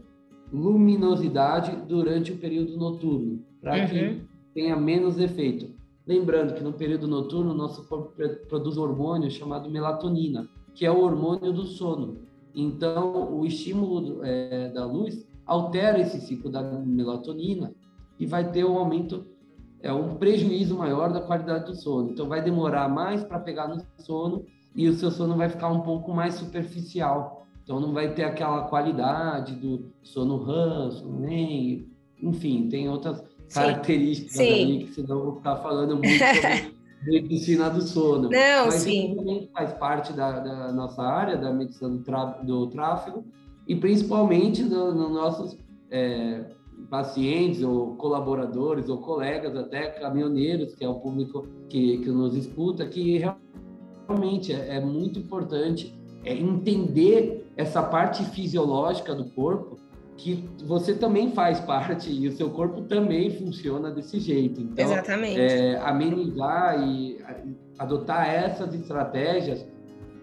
luminosidade 0.52 1.74
durante 1.88 2.32
o 2.32 2.36
período 2.36 2.76
noturno, 2.76 3.42
para 3.60 3.76
uhum. 3.76 3.88
que 3.88 4.22
tenha 4.52 4.76
menos 4.76 5.18
efeito. 5.18 5.79
Lembrando 6.06 6.54
que 6.54 6.62
no 6.62 6.72
período 6.72 7.06
noturno, 7.06 7.54
nosso 7.54 7.86
corpo 7.86 8.12
produz 8.48 8.76
um 8.76 8.82
hormônio 8.82 9.30
chamado 9.30 9.70
melatonina, 9.70 10.48
que 10.74 10.84
é 10.86 10.90
o 10.90 11.00
hormônio 11.00 11.52
do 11.52 11.64
sono. 11.64 12.18
Então, 12.54 13.32
o 13.32 13.46
estímulo 13.46 14.24
é, 14.24 14.68
da 14.70 14.84
luz 14.84 15.26
altera 15.46 15.98
esse 16.00 16.20
ciclo 16.20 16.50
da 16.50 16.62
melatonina 16.62 17.74
e 18.18 18.26
vai 18.26 18.50
ter 18.52 18.64
um 18.64 18.78
aumento, 18.78 19.26
é 19.80 19.92
um 19.92 20.14
prejuízo 20.14 20.76
maior 20.76 21.12
da 21.12 21.20
qualidade 21.20 21.66
do 21.66 21.74
sono. 21.74 22.10
Então 22.10 22.28
vai 22.28 22.42
demorar 22.42 22.88
mais 22.88 23.24
para 23.24 23.38
pegar 23.38 23.66
no 23.66 23.82
sono 23.98 24.44
e 24.76 24.88
o 24.88 24.94
seu 24.94 25.10
sono 25.10 25.36
vai 25.36 25.48
ficar 25.48 25.68
um 25.68 25.80
pouco 25.80 26.12
mais 26.12 26.34
superficial. 26.34 27.46
Então 27.64 27.80
não 27.80 27.92
vai 27.92 28.14
ter 28.14 28.24
aquela 28.24 28.62
qualidade 28.68 29.54
do 29.54 29.90
sono 30.02 30.36
ranço, 30.36 31.08
nem, 31.08 31.88
enfim, 32.22 32.68
tem 32.68 32.88
outras. 32.88 33.24
Características 33.52 34.36
sim. 34.36 34.42
aí 34.42 34.84
que 34.84 34.94
senão 34.94 35.18
eu 35.18 35.24
vou 35.24 35.36
ficar 35.36 35.56
falando 35.56 35.96
muito 35.96 36.08
sobre 36.08 36.74
medicina 37.22 37.70
do 37.70 37.82
sono. 37.82 38.28
Não, 38.28 38.66
Mas 38.66 38.74
sim. 38.74 39.14
também 39.16 39.48
faz 39.52 39.72
parte 39.74 40.12
da, 40.12 40.40
da, 40.40 40.72
nossa 40.72 41.02
área, 41.02 41.36
da 41.36 41.52
medicina 41.52 41.90
do, 41.90 42.44
do 42.44 42.66
tráfego, 42.68 43.24
e 43.66 43.74
principalmente 43.74 44.62
nos 44.62 44.94
no 44.94 45.08
nossos 45.08 45.56
é, 45.90 46.44
pacientes 46.88 47.62
ou 47.62 47.94
colaboradores 47.96 48.88
ou 48.88 48.98
colegas, 48.98 49.56
até 49.56 49.88
caminhoneiros, 49.88 50.74
que 50.74 50.84
é 50.84 50.88
o 50.88 50.94
público 50.96 51.46
que, 51.68 51.98
que 51.98 52.10
nos 52.10 52.34
escuta, 52.34 52.86
que 52.86 53.18
realmente 54.08 54.52
é, 54.52 54.76
é 54.76 54.80
muito 54.80 55.18
importante 55.18 55.98
é 56.24 56.34
entender 56.34 57.46
essa 57.56 57.82
parte 57.82 58.22
fisiológica 58.24 59.14
do 59.14 59.24
corpo, 59.30 59.78
que 60.20 60.44
você 60.64 60.94
também 60.94 61.32
faz 61.32 61.60
parte 61.60 62.10
e 62.10 62.28
o 62.28 62.32
seu 62.36 62.50
corpo 62.50 62.82
também 62.82 63.30
funciona 63.38 63.90
desse 63.90 64.20
jeito. 64.20 64.60
Então, 64.60 64.84
Exatamente. 64.84 65.40
É, 65.40 65.78
amenizar 65.78 66.78
e 66.86 67.18
adotar 67.78 68.28
essas 68.28 68.74
estratégias 68.74 69.66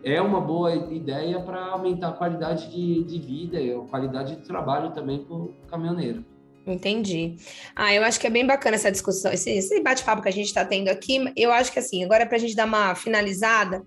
é 0.03 0.21
uma 0.21 0.39
boa 0.39 0.73
ideia 0.93 1.39
para 1.39 1.65
aumentar 1.65 2.09
a 2.09 2.13
qualidade 2.13 2.69
de, 2.69 3.03
de 3.03 3.19
vida 3.19 3.59
e 3.59 3.73
a 3.73 3.79
qualidade 3.79 4.35
de 4.35 4.43
trabalho 4.43 4.91
também 4.91 5.23
para 5.23 5.35
o 5.35 5.53
caminhoneiro. 5.67 6.23
Entendi. 6.67 7.37
Ah, 7.75 7.93
eu 7.93 8.03
acho 8.03 8.19
que 8.19 8.27
é 8.27 8.29
bem 8.29 8.45
bacana 8.45 8.75
essa 8.75 8.91
discussão, 8.91 9.31
esse, 9.31 9.49
esse 9.49 9.81
bate-papo 9.81 10.21
que 10.21 10.29
a 10.29 10.33
gente 10.33 10.47
está 10.47 10.63
tendo 10.63 10.89
aqui. 10.89 11.31
Eu 11.35 11.51
acho 11.51 11.71
que 11.71 11.79
assim, 11.79 12.03
agora 12.03 12.25
para 12.25 12.35
a 12.35 12.39
gente 12.39 12.55
dar 12.55 12.65
uma 12.65 12.93
finalizada, 12.93 13.81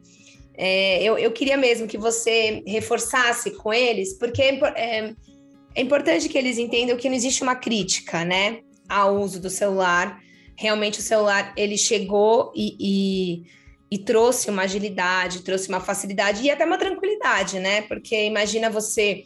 é, 0.54 1.02
eu, 1.02 1.16
eu 1.16 1.30
queria 1.30 1.56
mesmo 1.56 1.86
que 1.86 1.96
você 1.96 2.62
reforçasse 2.66 3.52
com 3.52 3.72
eles, 3.72 4.18
porque 4.18 4.42
é, 4.42 5.14
é, 5.74 5.80
importante 5.80 6.28
que 6.28 6.38
eles 6.38 6.58
entendam 6.58 6.96
que 6.96 7.08
não 7.08 7.16
existe 7.16 7.42
uma 7.42 7.54
crítica, 7.54 8.24
né, 8.24 8.60
ao 8.88 9.16
uso 9.16 9.40
do 9.40 9.50
celular. 9.50 10.20
Realmente 10.56 10.98
o 10.98 11.02
celular 11.02 11.52
ele 11.56 11.78
chegou 11.78 12.52
e, 12.54 12.76
e, 12.78 13.42
e 13.90 13.98
trouxe 13.98 14.50
uma 14.50 14.62
agilidade, 14.62 15.42
trouxe 15.42 15.68
uma 15.68 15.80
facilidade 15.80 16.42
e 16.42 16.50
até 16.50 16.64
uma 16.64 16.76
tranquilidade, 16.76 17.58
né? 17.58 17.82
Porque 17.82 18.26
imagina 18.26 18.68
você 18.68 19.24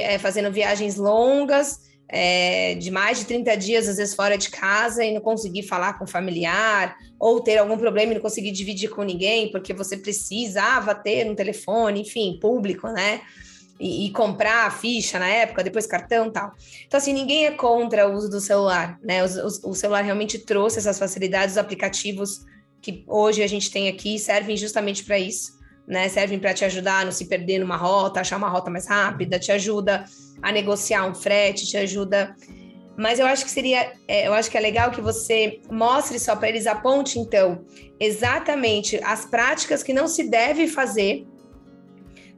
é, 0.00 0.18
fazendo 0.18 0.52
viagens 0.52 0.96
longas 0.96 1.88
é, 2.08 2.74
de 2.74 2.90
mais 2.90 3.18
de 3.18 3.26
30 3.26 3.56
dias, 3.56 3.88
às 3.88 3.98
vezes 3.98 4.14
fora 4.14 4.36
de 4.36 4.50
casa, 4.50 5.04
e 5.04 5.12
não 5.12 5.20
conseguir 5.20 5.62
falar 5.62 5.98
com 5.98 6.04
o 6.04 6.08
familiar, 6.08 6.96
ou 7.18 7.40
ter 7.40 7.58
algum 7.58 7.76
problema 7.76 8.12
e 8.12 8.14
não 8.14 8.22
conseguir 8.22 8.50
dividir 8.50 8.90
com 8.90 9.02
ninguém, 9.02 9.50
porque 9.50 9.74
você 9.74 9.96
precisava 9.96 10.94
ter 10.94 11.30
um 11.30 11.34
telefone, 11.34 12.00
enfim, 12.00 12.38
público, 12.40 12.88
né? 12.88 13.20
E, 13.80 14.06
e, 14.06 14.10
comprar 14.10 14.66
a 14.66 14.70
ficha 14.72 15.20
na 15.20 15.28
época, 15.28 15.62
depois 15.62 15.86
cartão 15.86 16.32
tal. 16.32 16.52
Então, 16.84 16.98
assim, 16.98 17.12
ninguém 17.12 17.46
é 17.46 17.52
contra 17.52 18.08
o 18.08 18.12
uso 18.12 18.28
do 18.28 18.40
celular, 18.40 18.98
né? 19.00 19.24
O, 19.24 19.26
o, 19.26 19.70
o 19.70 19.74
celular 19.74 20.02
realmente 20.02 20.38
trouxe 20.38 20.78
essas 20.78 20.98
facilidades, 20.98 21.52
os 21.52 21.58
aplicativos 21.58 22.40
que 22.82 23.04
hoje 23.06 23.40
a 23.40 23.46
gente 23.46 23.70
tem 23.70 23.88
aqui 23.88 24.18
servem 24.18 24.56
justamente 24.56 25.04
para 25.04 25.18
isso 25.18 25.58
né? 25.88 26.06
Servem 26.08 26.38
para 26.38 26.52
te 26.52 26.66
ajudar 26.66 27.00
a 27.00 27.04
não 27.06 27.12
se 27.12 27.24
perder 27.24 27.58
numa 27.60 27.76
rota, 27.76 28.20
achar 28.20 28.36
uma 28.36 28.50
rota 28.50 28.70
mais 28.70 28.86
rápida, 28.86 29.38
te 29.38 29.50
ajuda 29.50 30.04
a 30.42 30.52
negociar 30.52 31.06
um 31.06 31.14
frete, 31.14 31.66
te 31.66 31.78
ajuda. 31.78 32.36
Mas 32.96 33.18
eu 33.18 33.26
acho 33.26 33.44
que 33.44 33.50
seria, 33.50 33.92
é, 34.06 34.28
eu 34.28 34.34
acho 34.34 34.50
que 34.50 34.58
é 34.58 34.60
legal 34.60 34.90
que 34.90 35.00
você 35.00 35.60
mostre 35.70 36.18
só 36.18 36.36
para 36.36 36.50
eles, 36.50 36.66
aponte 36.66 37.18
então 37.18 37.64
exatamente 37.98 39.00
as 39.02 39.24
práticas 39.24 39.82
que 39.82 39.92
não 39.92 40.06
se 40.06 40.28
deve 40.28 40.68
fazer 40.68 41.26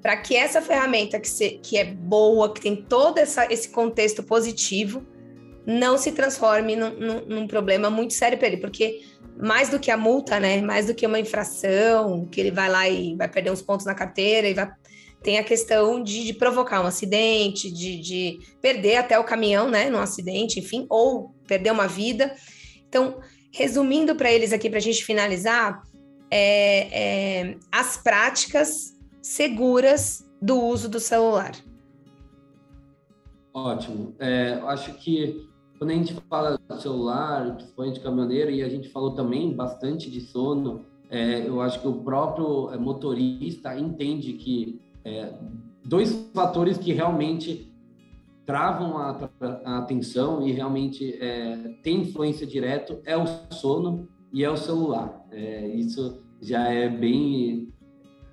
para 0.03 0.17
que 0.17 0.35
essa 0.35 0.63
ferramenta 0.63 1.21
que, 1.21 1.29
se, 1.29 1.61
que 1.63 1.77
é 1.77 1.85
boa, 1.85 2.53
que 2.53 2.61
tem 2.61 2.77
todo 2.77 3.19
essa, 3.19 3.53
esse 3.53 3.69
contexto 3.69 4.23
positivo, 4.23 5.07
não 5.67 5.99
se 5.99 6.13
transforme 6.13 6.75
num, 6.75 6.91
num, 6.91 7.27
num 7.27 7.47
problema 7.47 7.91
muito 7.91 8.15
sério 8.15 8.39
para 8.39 8.49
ele, 8.49 8.57
porque 8.57 9.01
mais 9.41 9.69
do 9.69 9.79
que 9.79 9.91
a 9.91 9.97
multa, 9.97 10.39
né? 10.39 10.61
Mais 10.61 10.87
do 10.87 10.95
que 10.95 11.07
uma 11.07 11.19
infração, 11.19 12.27
que 12.27 12.41
ele 12.41 12.51
vai 12.51 12.69
lá 12.69 12.89
e 12.89 13.15
vai 13.17 13.29
perder 13.29 13.51
uns 13.51 13.63
pontos 13.63 13.87
na 13.87 13.95
carteira 13.95 14.49
e 14.49 14.55
vai. 14.55 14.71
Tem 15.23 15.39
a 15.39 15.45
questão 15.45 16.03
de, 16.03 16.25
de 16.25 16.33
provocar 16.33 16.81
um 16.81 16.87
acidente, 16.87 17.71
de, 17.71 18.01
de, 18.01 18.39
perder 18.61 18.97
até 18.97 19.19
o 19.19 19.25
caminhão, 19.25 19.69
né? 19.69 19.91
Num 19.91 19.99
acidente, 19.99 20.59
enfim, 20.59 20.87
ou 20.89 21.35
perder 21.47 21.71
uma 21.73 21.87
vida. 21.87 22.35
Então, 22.89 23.21
resumindo 23.53 24.15
para 24.15 24.33
eles 24.33 24.53
aqui, 24.53 24.71
para 24.71 24.79
a 24.79 24.83
gente 24.83 25.05
finalizar, 25.05 25.83
é, 26.31 26.89
é, 26.93 27.57
as 27.71 27.99
práticas 27.99 28.99
seguras 29.23 30.29
do 30.41 30.59
uso 30.59 30.89
do 30.89 31.01
celular. 31.01 31.53
Ótimo. 33.53 34.15
É, 34.19 34.55
acho 34.67 34.95
que 34.95 35.49
quando 35.79 35.91
a 35.91 35.95
gente 35.95 36.15
fala 36.29 36.59
do 36.69 36.81
celular, 36.81 37.57
principalmente 37.57 38.01
caminhoneiro, 38.01 38.51
e 38.51 38.63
a 38.63 38.69
gente 38.69 38.89
falou 38.91 39.13
também 39.13 39.53
bastante 39.55 40.11
de 40.11 40.21
sono, 40.21 40.85
é, 41.09 41.47
eu 41.47 41.61
acho 41.61 41.81
que 41.81 41.89
o 41.89 41.95
próprio 41.95 42.71
é, 42.71 42.79
motorista 42.79 43.77
entende 43.77 44.35
que 44.35 44.81
é, 45.05 45.33
dois 45.85 46.31
fatores 46.35 46.79
que 46.79 46.93
realmente 46.93 47.73
travam 48.47 48.99
a, 48.99 49.31
a 49.65 49.79
atenção 49.79 50.47
e 50.47 50.53
realmente 50.53 51.15
é, 51.21 51.77
tem 51.83 52.03
influência 52.03 52.47
direto 52.47 52.99
é 53.05 53.17
o 53.17 53.25
sono 53.51 54.09
e 54.33 54.45
é 54.45 54.51
o 54.51 54.57
celular. 54.57 55.25
É, 55.31 55.67
isso 55.69 56.23
já 56.41 56.69
é 56.69 56.89
bem 56.89 57.73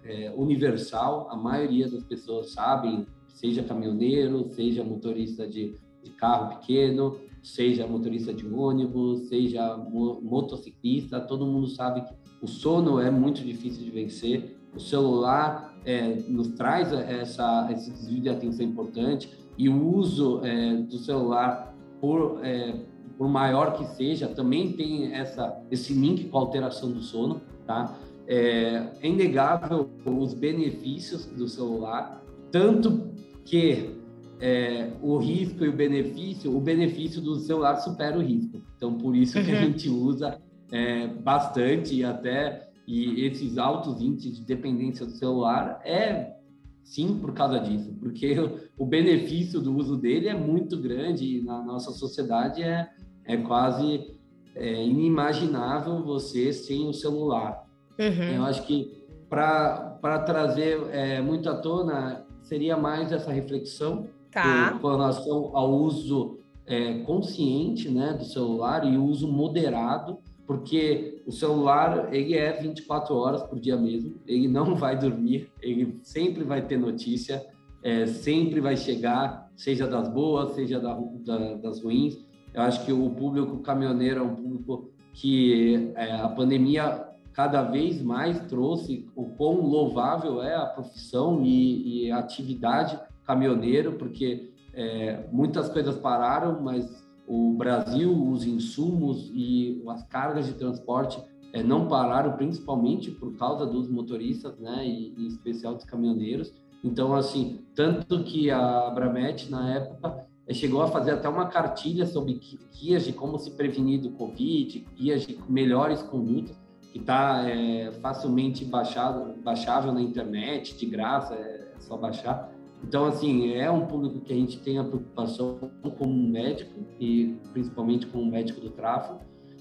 é, 0.07 0.33
universal, 0.35 1.27
a 1.29 1.35
maioria 1.35 1.89
das 1.89 2.03
pessoas 2.03 2.51
sabem, 2.51 3.05
seja 3.27 3.63
caminhoneiro, 3.63 4.49
seja 4.49 4.83
motorista 4.83 5.45
de, 5.47 5.75
de 6.03 6.11
carro 6.11 6.57
pequeno, 6.57 7.17
seja 7.43 7.85
motorista 7.85 8.33
de 8.33 8.47
ônibus, 8.47 9.27
seja 9.27 9.77
mo 9.77 10.19
motociclista, 10.21 11.19
todo 11.19 11.45
mundo 11.45 11.67
sabe 11.67 12.01
que 12.01 12.13
o 12.41 12.47
sono 12.47 12.99
é 12.99 13.11
muito 13.11 13.41
difícil 13.43 13.83
de 13.83 13.91
vencer, 13.91 14.57
o 14.75 14.79
celular 14.79 15.77
é, 15.85 16.15
nos 16.27 16.49
traz 16.49 16.91
essa, 16.91 17.69
esse 17.71 17.91
desvio 17.91 18.21
de 18.21 18.29
atenção 18.29 18.65
importante 18.65 19.29
e 19.57 19.69
o 19.69 19.95
uso 19.95 20.41
é, 20.43 20.75
do 20.75 20.97
celular 20.97 21.75
por, 21.99 22.39
é, 22.43 22.75
por 23.17 23.27
maior 23.27 23.73
que 23.73 23.85
seja, 23.95 24.27
também 24.27 24.73
tem 24.73 25.13
essa, 25.13 25.59
esse 25.71 25.93
link 25.93 26.25
com 26.25 26.37
a 26.37 26.41
alteração 26.41 26.91
do 26.91 27.01
sono, 27.01 27.41
tá? 27.65 27.97
É, 28.27 28.89
é 29.01 29.07
inegável 29.07 29.89
os 30.05 30.33
benefícios 30.33 31.25
do 31.25 31.47
celular, 31.47 32.21
tanto 32.51 33.09
que 33.45 33.95
é, 34.39 34.91
o 35.01 35.17
risco 35.17 35.63
e 35.63 35.69
o 35.69 35.73
benefício, 35.73 36.55
o 36.55 36.59
benefício 36.59 37.21
do 37.21 37.35
celular 37.39 37.77
supera 37.77 38.17
o 38.17 38.21
risco. 38.21 38.61
Então, 38.75 38.97
por 38.97 39.15
isso 39.15 39.33
que 39.33 39.51
a 39.51 39.53
uhum. 39.53 39.61
gente 39.61 39.89
usa 39.89 40.39
é, 40.71 41.07
bastante 41.07 41.95
e 41.95 42.03
até 42.03 42.67
e 42.87 43.25
esses 43.25 43.57
altos 43.57 44.01
índices 44.01 44.37
de 44.37 44.45
dependência 44.45 45.05
do 45.05 45.11
celular 45.11 45.81
é 45.83 46.37
sim 46.83 47.19
por 47.19 47.33
causa 47.33 47.59
disso, 47.59 47.93
porque 47.99 48.33
o 48.77 48.85
benefício 48.85 49.59
do 49.59 49.75
uso 49.75 49.97
dele 49.97 50.29
é 50.29 50.33
muito 50.33 50.77
grande 50.77 51.37
e 51.37 51.43
na 51.43 51.61
nossa 51.61 51.91
sociedade 51.91 52.63
é, 52.63 52.89
é 53.25 53.35
quase 53.35 54.17
é, 54.55 54.85
inimaginável 54.85 56.01
você 56.01 56.53
sem 56.53 56.87
o 56.87 56.93
celular. 56.93 57.66
Uhum. 57.99 58.35
Eu 58.35 58.43
acho 58.43 58.63
que 58.63 59.05
para 59.29 60.19
trazer 60.25 60.79
é, 60.91 61.21
muito 61.21 61.49
à 61.49 61.55
tona 61.55 62.25
seria 62.41 62.77
mais 62.77 63.11
essa 63.11 63.31
reflexão 63.31 64.07
tá. 64.31 64.77
com 64.79 64.87
relação 64.87 65.51
ao 65.55 65.71
uso 65.71 66.39
é, 66.65 66.99
consciente 66.99 67.89
né, 67.89 68.13
do 68.13 68.25
celular 68.25 68.85
e 68.85 68.97
o 68.97 69.03
uso 69.03 69.27
moderado, 69.27 70.19
porque 70.45 71.23
o 71.25 71.31
celular 71.31 72.13
ele 72.13 72.35
é 72.35 72.53
24 72.53 73.15
horas 73.15 73.43
por 73.43 73.59
dia 73.59 73.75
mesmo, 73.75 74.15
ele 74.25 74.47
não 74.47 74.75
vai 74.75 74.97
dormir, 74.97 75.49
ele 75.61 75.99
sempre 76.03 76.43
vai 76.43 76.61
ter 76.61 76.77
notícia, 76.77 77.45
é, 77.83 78.05
sempre 78.05 78.61
vai 78.61 78.77
chegar, 78.77 79.49
seja 79.55 79.87
das 79.87 80.07
boas, 80.07 80.51
seja 80.51 80.79
da, 80.79 80.97
da, 81.25 81.55
das 81.55 81.83
ruins. 81.83 82.17
Eu 82.53 82.61
acho 82.61 82.85
que 82.85 82.93
o 82.93 83.09
público 83.09 83.59
caminhoneiro 83.59 84.19
é 84.19 84.23
um 84.23 84.35
público 84.35 84.89
que 85.13 85.91
é, 85.95 86.11
a 86.13 86.29
pandemia 86.29 87.06
cada 87.37 87.61
vez 87.61 88.01
mais 88.01 88.39
trouxe 88.47 89.07
o 89.15 89.25
quão 89.25 89.61
louvável 89.61 90.41
é 90.41 90.55
a 90.55 90.65
profissão 90.65 91.43
e, 91.43 92.07
e 92.07 92.11
a 92.11 92.17
atividade 92.17 92.99
caminhoneiro, 93.27 93.93
porque 93.93 94.51
é, 94.73 95.23
muitas 95.31 95.69
coisas 95.69 95.95
pararam, 95.99 96.59
mas 96.63 97.05
o 97.27 97.53
Brasil, 97.53 98.11
os 98.11 98.43
insumos 98.43 99.29
e 99.35 99.83
as 99.87 100.03
cargas 100.07 100.47
de 100.47 100.53
transporte 100.53 101.23
é, 101.53 101.61
não 101.61 101.87
pararam, 101.87 102.35
principalmente 102.35 103.11
por 103.11 103.37
causa 103.37 103.67
dos 103.67 103.87
motoristas, 103.87 104.57
né, 104.57 104.83
e 104.87 105.13
em 105.15 105.27
especial 105.27 105.75
dos 105.75 105.85
caminhoneiros. 105.85 106.51
Então, 106.83 107.13
assim, 107.13 107.59
tanto 107.75 108.23
que 108.23 108.49
a 108.49 108.87
Abramet, 108.87 109.47
na 109.51 109.75
época, 109.75 110.25
é, 110.47 110.55
chegou 110.55 110.81
a 110.81 110.87
fazer 110.87 111.11
até 111.11 111.29
uma 111.29 111.45
cartilha 111.45 112.07
sobre 112.07 112.41
guias 112.73 113.05
de 113.05 113.13
como 113.13 113.37
se 113.37 113.51
prevenir 113.51 114.01
do 114.01 114.09
Covid, 114.09 114.87
guias 114.95 115.27
de 115.27 115.37
melhores 115.47 116.01
condutas, 116.01 116.57
que 116.97 117.01
está 117.01 117.47
é, 117.47 117.91
facilmente 118.01 118.65
baixado, 118.65 119.35
baixável 119.43 119.93
na 119.93 120.01
internet, 120.01 120.75
de 120.75 120.85
graça, 120.85 121.35
é, 121.35 121.67
só 121.79 121.95
baixar. 121.95 122.51
Então, 122.83 123.05
assim, 123.05 123.53
é 123.53 123.69
um 123.69 123.85
público 123.85 124.19
que 124.21 124.33
a 124.33 124.35
gente 124.35 124.59
tem 124.59 124.77
a 124.77 124.83
preocupação 124.83 125.59
como 125.97 126.13
médico, 126.13 126.79
e 126.99 127.37
principalmente 127.53 128.07
como 128.07 128.25
médico 128.25 128.61
do 128.61 128.69
tráfego, 128.69 129.19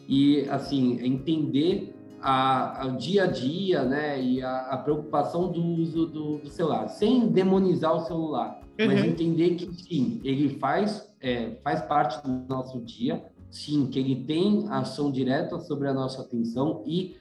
e, 0.09 0.49
assim, 0.49 0.99
entender 1.05 1.95
a, 2.21 2.83
a, 2.83 2.87
o 2.87 2.97
dia 2.97 3.25
a 3.25 3.27
dia, 3.27 3.85
né, 3.85 4.23
e 4.23 4.43
a, 4.43 4.69
a 4.71 4.79
preocupação 4.79 5.51
do 5.51 5.63
uso 5.63 6.07
do, 6.07 6.39
do, 6.39 6.49
celular, 6.49 6.89
sem 6.89 7.29
demonizar 7.29 7.95
o 7.95 8.01
celular, 8.01 8.61
uhum. 8.79 8.87
mas 8.87 9.05
entender 9.05 9.57
que, 9.57 9.73
sim, 9.83 10.21
ele 10.25 10.51
faz, 10.59 11.11
é, 11.21 11.53
faz 11.63 11.83
parte 11.83 12.23
do 12.27 12.47
nosso 12.49 12.81
dia, 12.81 13.25
sim, 13.51 13.87
que 13.87 13.99
ele 13.99 14.25
tem 14.25 14.67
ação 14.69 15.11
direta 15.11 15.59
sobre 15.59 15.89
a 15.89 15.95
nossa 15.95 16.23
atenção 16.23 16.83
e 16.87 17.17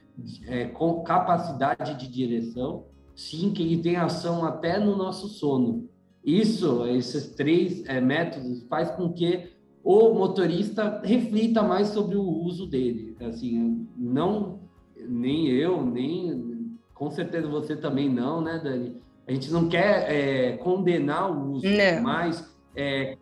é, 0.47 0.65
com 0.65 1.04
capacidade 1.04 1.95
de 1.95 2.08
direção, 2.08 2.86
sim, 3.15 3.51
que 3.51 3.63
ele 3.63 3.82
tem 3.82 3.95
ação 3.95 4.43
até 4.45 4.80
no 4.80 4.95
nosso 4.95 5.28
sono. 5.28 5.89
Isso, 6.23 6.86
esses 6.88 7.36
três 7.36 7.86
é, 7.86 8.01
métodos, 8.01 8.63
faz 8.67 8.91
com 8.91 9.12
que 9.13 9.51
o 9.84 10.13
motorista 10.13 11.01
reflita 11.04 11.62
mais 11.62 11.89
sobre 11.89 12.15
o 12.17 12.23
uso 12.23 12.65
dele. 12.65 13.15
Assim, 13.21 13.88
não, 13.95 14.60
nem 15.08 15.47
eu, 15.47 15.86
nem 15.86 16.75
com 16.93 17.12
certeza 17.12 17.47
você 17.47 17.75
também 17.75 18.10
não, 18.10 18.41
né, 18.41 18.60
Dani? 18.63 18.95
A 19.28 19.32
gente 19.32 19.51
não 19.51 19.69
quer 19.69 20.12
é, 20.12 20.58
condenar 20.58 21.32
o 21.32 21.51
uso, 21.51 21.67
não. 21.67 22.01
mas 22.01 22.51
é, 22.75 23.17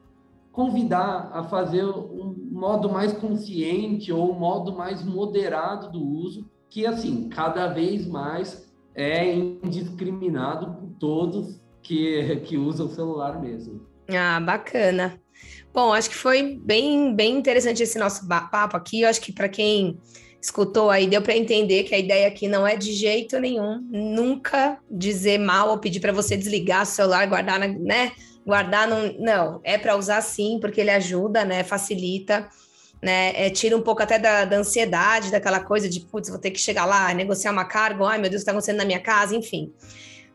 convidar 0.51 1.31
a 1.33 1.43
fazer 1.43 1.83
um 1.83 2.35
modo 2.51 2.89
mais 2.89 3.11
consciente 3.11 4.11
ou 4.13 4.31
um 4.31 4.39
modo 4.39 4.73
mais 4.73 5.03
moderado 5.03 5.91
do 5.91 6.01
uso, 6.01 6.49
que 6.73 6.87
assim 6.87 7.29
cada 7.29 7.67
vez 7.67 8.07
mais 8.07 8.65
é 8.95 9.31
indiscriminado 9.31 10.73
por 10.73 10.89
todos 10.99 11.61
que, 11.83 12.37
que 12.45 12.57
usam 12.57 12.87
o 12.87 12.89
celular 12.89 13.39
mesmo. 13.39 13.85
Ah, 14.09 14.39
bacana. 14.39 15.21
Bom, 15.71 15.93
acho 15.93 16.09
que 16.09 16.15
foi 16.15 16.59
bem, 16.63 17.15
bem 17.15 17.37
interessante 17.37 17.83
esse 17.83 17.99
nosso 17.99 18.27
papo 18.27 18.75
aqui. 18.75 19.01
Eu 19.01 19.09
acho 19.09 19.21
que 19.21 19.31
para 19.31 19.47
quem 19.47 19.99
escutou 20.41 20.89
aí, 20.89 21.05
deu 21.05 21.21
para 21.21 21.37
entender 21.37 21.83
que 21.83 21.93
a 21.93 21.99
ideia 21.99 22.27
aqui 22.27 22.47
não 22.47 22.65
é 22.65 22.75
de 22.75 22.91
jeito 22.91 23.39
nenhum 23.39 23.79
nunca 23.91 24.79
dizer 24.89 25.37
mal 25.37 25.69
ou 25.69 25.77
pedir 25.77 25.99
para 25.99 26.11
você 26.11 26.35
desligar 26.35 26.81
o 26.81 26.87
celular, 26.87 27.27
guardar, 27.27 27.59
na, 27.59 27.67
né? 27.67 28.13
Guardar 28.45 28.87
no, 28.87 29.13
não, 29.23 29.61
é 29.63 29.77
para 29.77 29.95
usar 29.95 30.21
sim, 30.21 30.57
porque 30.59 30.81
ele 30.81 30.89
ajuda, 30.89 31.45
né? 31.45 31.63
Facilita 31.63 32.49
né? 33.03 33.33
É, 33.35 33.49
tira 33.49 33.75
um 33.75 33.81
pouco 33.81 34.01
até 34.01 34.17
da, 34.17 34.45
da, 34.45 34.57
ansiedade, 34.57 35.29
daquela 35.29 35.59
coisa 35.59 35.89
de, 35.89 35.99
putz, 35.99 36.29
vou 36.29 36.39
ter 36.39 36.51
que 36.51 36.59
chegar 36.59 36.85
lá, 36.85 37.13
negociar 37.13 37.51
uma 37.51 37.65
carga, 37.65 38.07
ai 38.07 38.17
meu 38.17 38.29
Deus, 38.29 38.41
está 38.41 38.51
acontecendo 38.51 38.77
na 38.77 38.85
minha 38.85 39.01
casa, 39.01 39.35
enfim. 39.35 39.73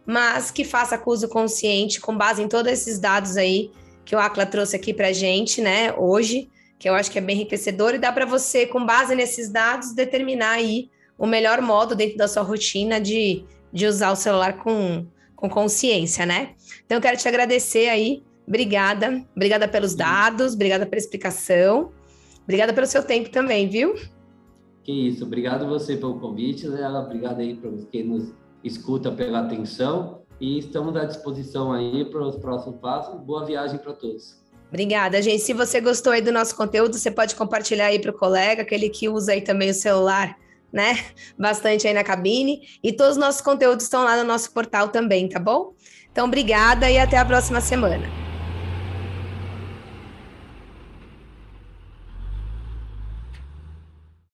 Mas 0.04 0.50
que 0.50 0.64
faça 0.64 0.98
com 0.98 1.10
uso 1.10 1.28
consciente, 1.28 1.98
com 1.98 2.14
base 2.14 2.42
em 2.42 2.48
todos 2.48 2.70
esses 2.70 2.98
dados 2.98 3.38
aí 3.38 3.70
que 4.04 4.14
o 4.14 4.18
Acla 4.18 4.44
trouxe 4.44 4.76
aqui 4.76 4.92
para 4.92 5.12
gente, 5.12 5.62
né, 5.62 5.94
hoje, 5.96 6.50
que 6.78 6.88
eu 6.88 6.94
acho 6.94 7.10
que 7.10 7.18
é 7.18 7.22
bem 7.22 7.36
enriquecedor, 7.36 7.94
e 7.94 7.98
dá 7.98 8.12
para 8.12 8.26
você, 8.26 8.66
com 8.66 8.84
base 8.84 9.14
nesses 9.14 9.48
dados, 9.48 9.94
determinar 9.94 10.52
aí 10.52 10.90
o 11.16 11.26
melhor 11.26 11.62
modo 11.62 11.94
dentro 11.94 12.18
da 12.18 12.28
sua 12.28 12.42
rotina 12.42 13.00
de, 13.00 13.44
de 13.72 13.86
usar 13.86 14.12
o 14.12 14.16
celular 14.16 14.58
com, 14.58 15.06
com 15.34 15.48
consciência, 15.48 16.24
né? 16.24 16.50
Então, 16.84 16.98
eu 16.98 17.02
quero 17.02 17.16
te 17.16 17.26
agradecer 17.26 17.88
aí, 17.88 18.22
obrigada, 18.46 19.22
obrigada 19.34 19.66
pelos 19.66 19.94
dados, 19.94 20.54
obrigada 20.54 20.86
pela 20.86 20.98
explicação. 20.98 21.92
Obrigada 22.48 22.72
pelo 22.72 22.86
seu 22.86 23.02
tempo 23.02 23.28
também, 23.28 23.68
viu? 23.68 23.94
Que 24.82 25.08
isso, 25.08 25.22
obrigado 25.22 25.68
você 25.68 25.98
pelo 25.98 26.18
convite, 26.18 26.66
Lela, 26.66 27.00
obrigado 27.00 27.40
aí 27.40 27.54
para 27.54 27.70
quem 27.92 28.04
nos 28.04 28.32
escuta 28.64 29.12
pela 29.12 29.40
atenção 29.40 30.22
e 30.40 30.58
estamos 30.58 30.96
à 30.96 31.04
disposição 31.04 31.70
aí 31.72 32.06
para 32.06 32.26
os 32.26 32.36
próximos 32.36 32.80
passos. 32.80 33.20
Boa 33.20 33.44
viagem 33.44 33.78
para 33.78 33.92
todos. 33.92 34.42
Obrigada, 34.68 35.20
gente. 35.20 35.42
Se 35.42 35.52
você 35.52 35.78
gostou 35.78 36.10
aí 36.10 36.22
do 36.22 36.32
nosso 36.32 36.56
conteúdo, 36.56 36.94
você 36.94 37.10
pode 37.10 37.34
compartilhar 37.34 37.86
aí 37.86 37.98
para 37.98 38.12
o 38.12 38.14
colega, 38.14 38.62
aquele 38.62 38.88
que 38.88 39.10
usa 39.10 39.32
aí 39.32 39.42
também 39.42 39.68
o 39.68 39.74
celular, 39.74 40.34
né? 40.72 41.04
Bastante 41.38 41.86
aí 41.86 41.92
na 41.92 42.02
cabine. 42.02 42.62
E 42.82 42.94
todos 42.94 43.12
os 43.12 43.18
nossos 43.18 43.42
conteúdos 43.42 43.84
estão 43.84 44.04
lá 44.04 44.16
no 44.16 44.24
nosso 44.24 44.54
portal 44.54 44.88
também, 44.88 45.28
tá 45.28 45.38
bom? 45.38 45.74
Então, 46.10 46.26
obrigada 46.26 46.90
e 46.90 46.98
até 46.98 47.18
a 47.18 47.26
próxima 47.26 47.60
semana. 47.60 48.27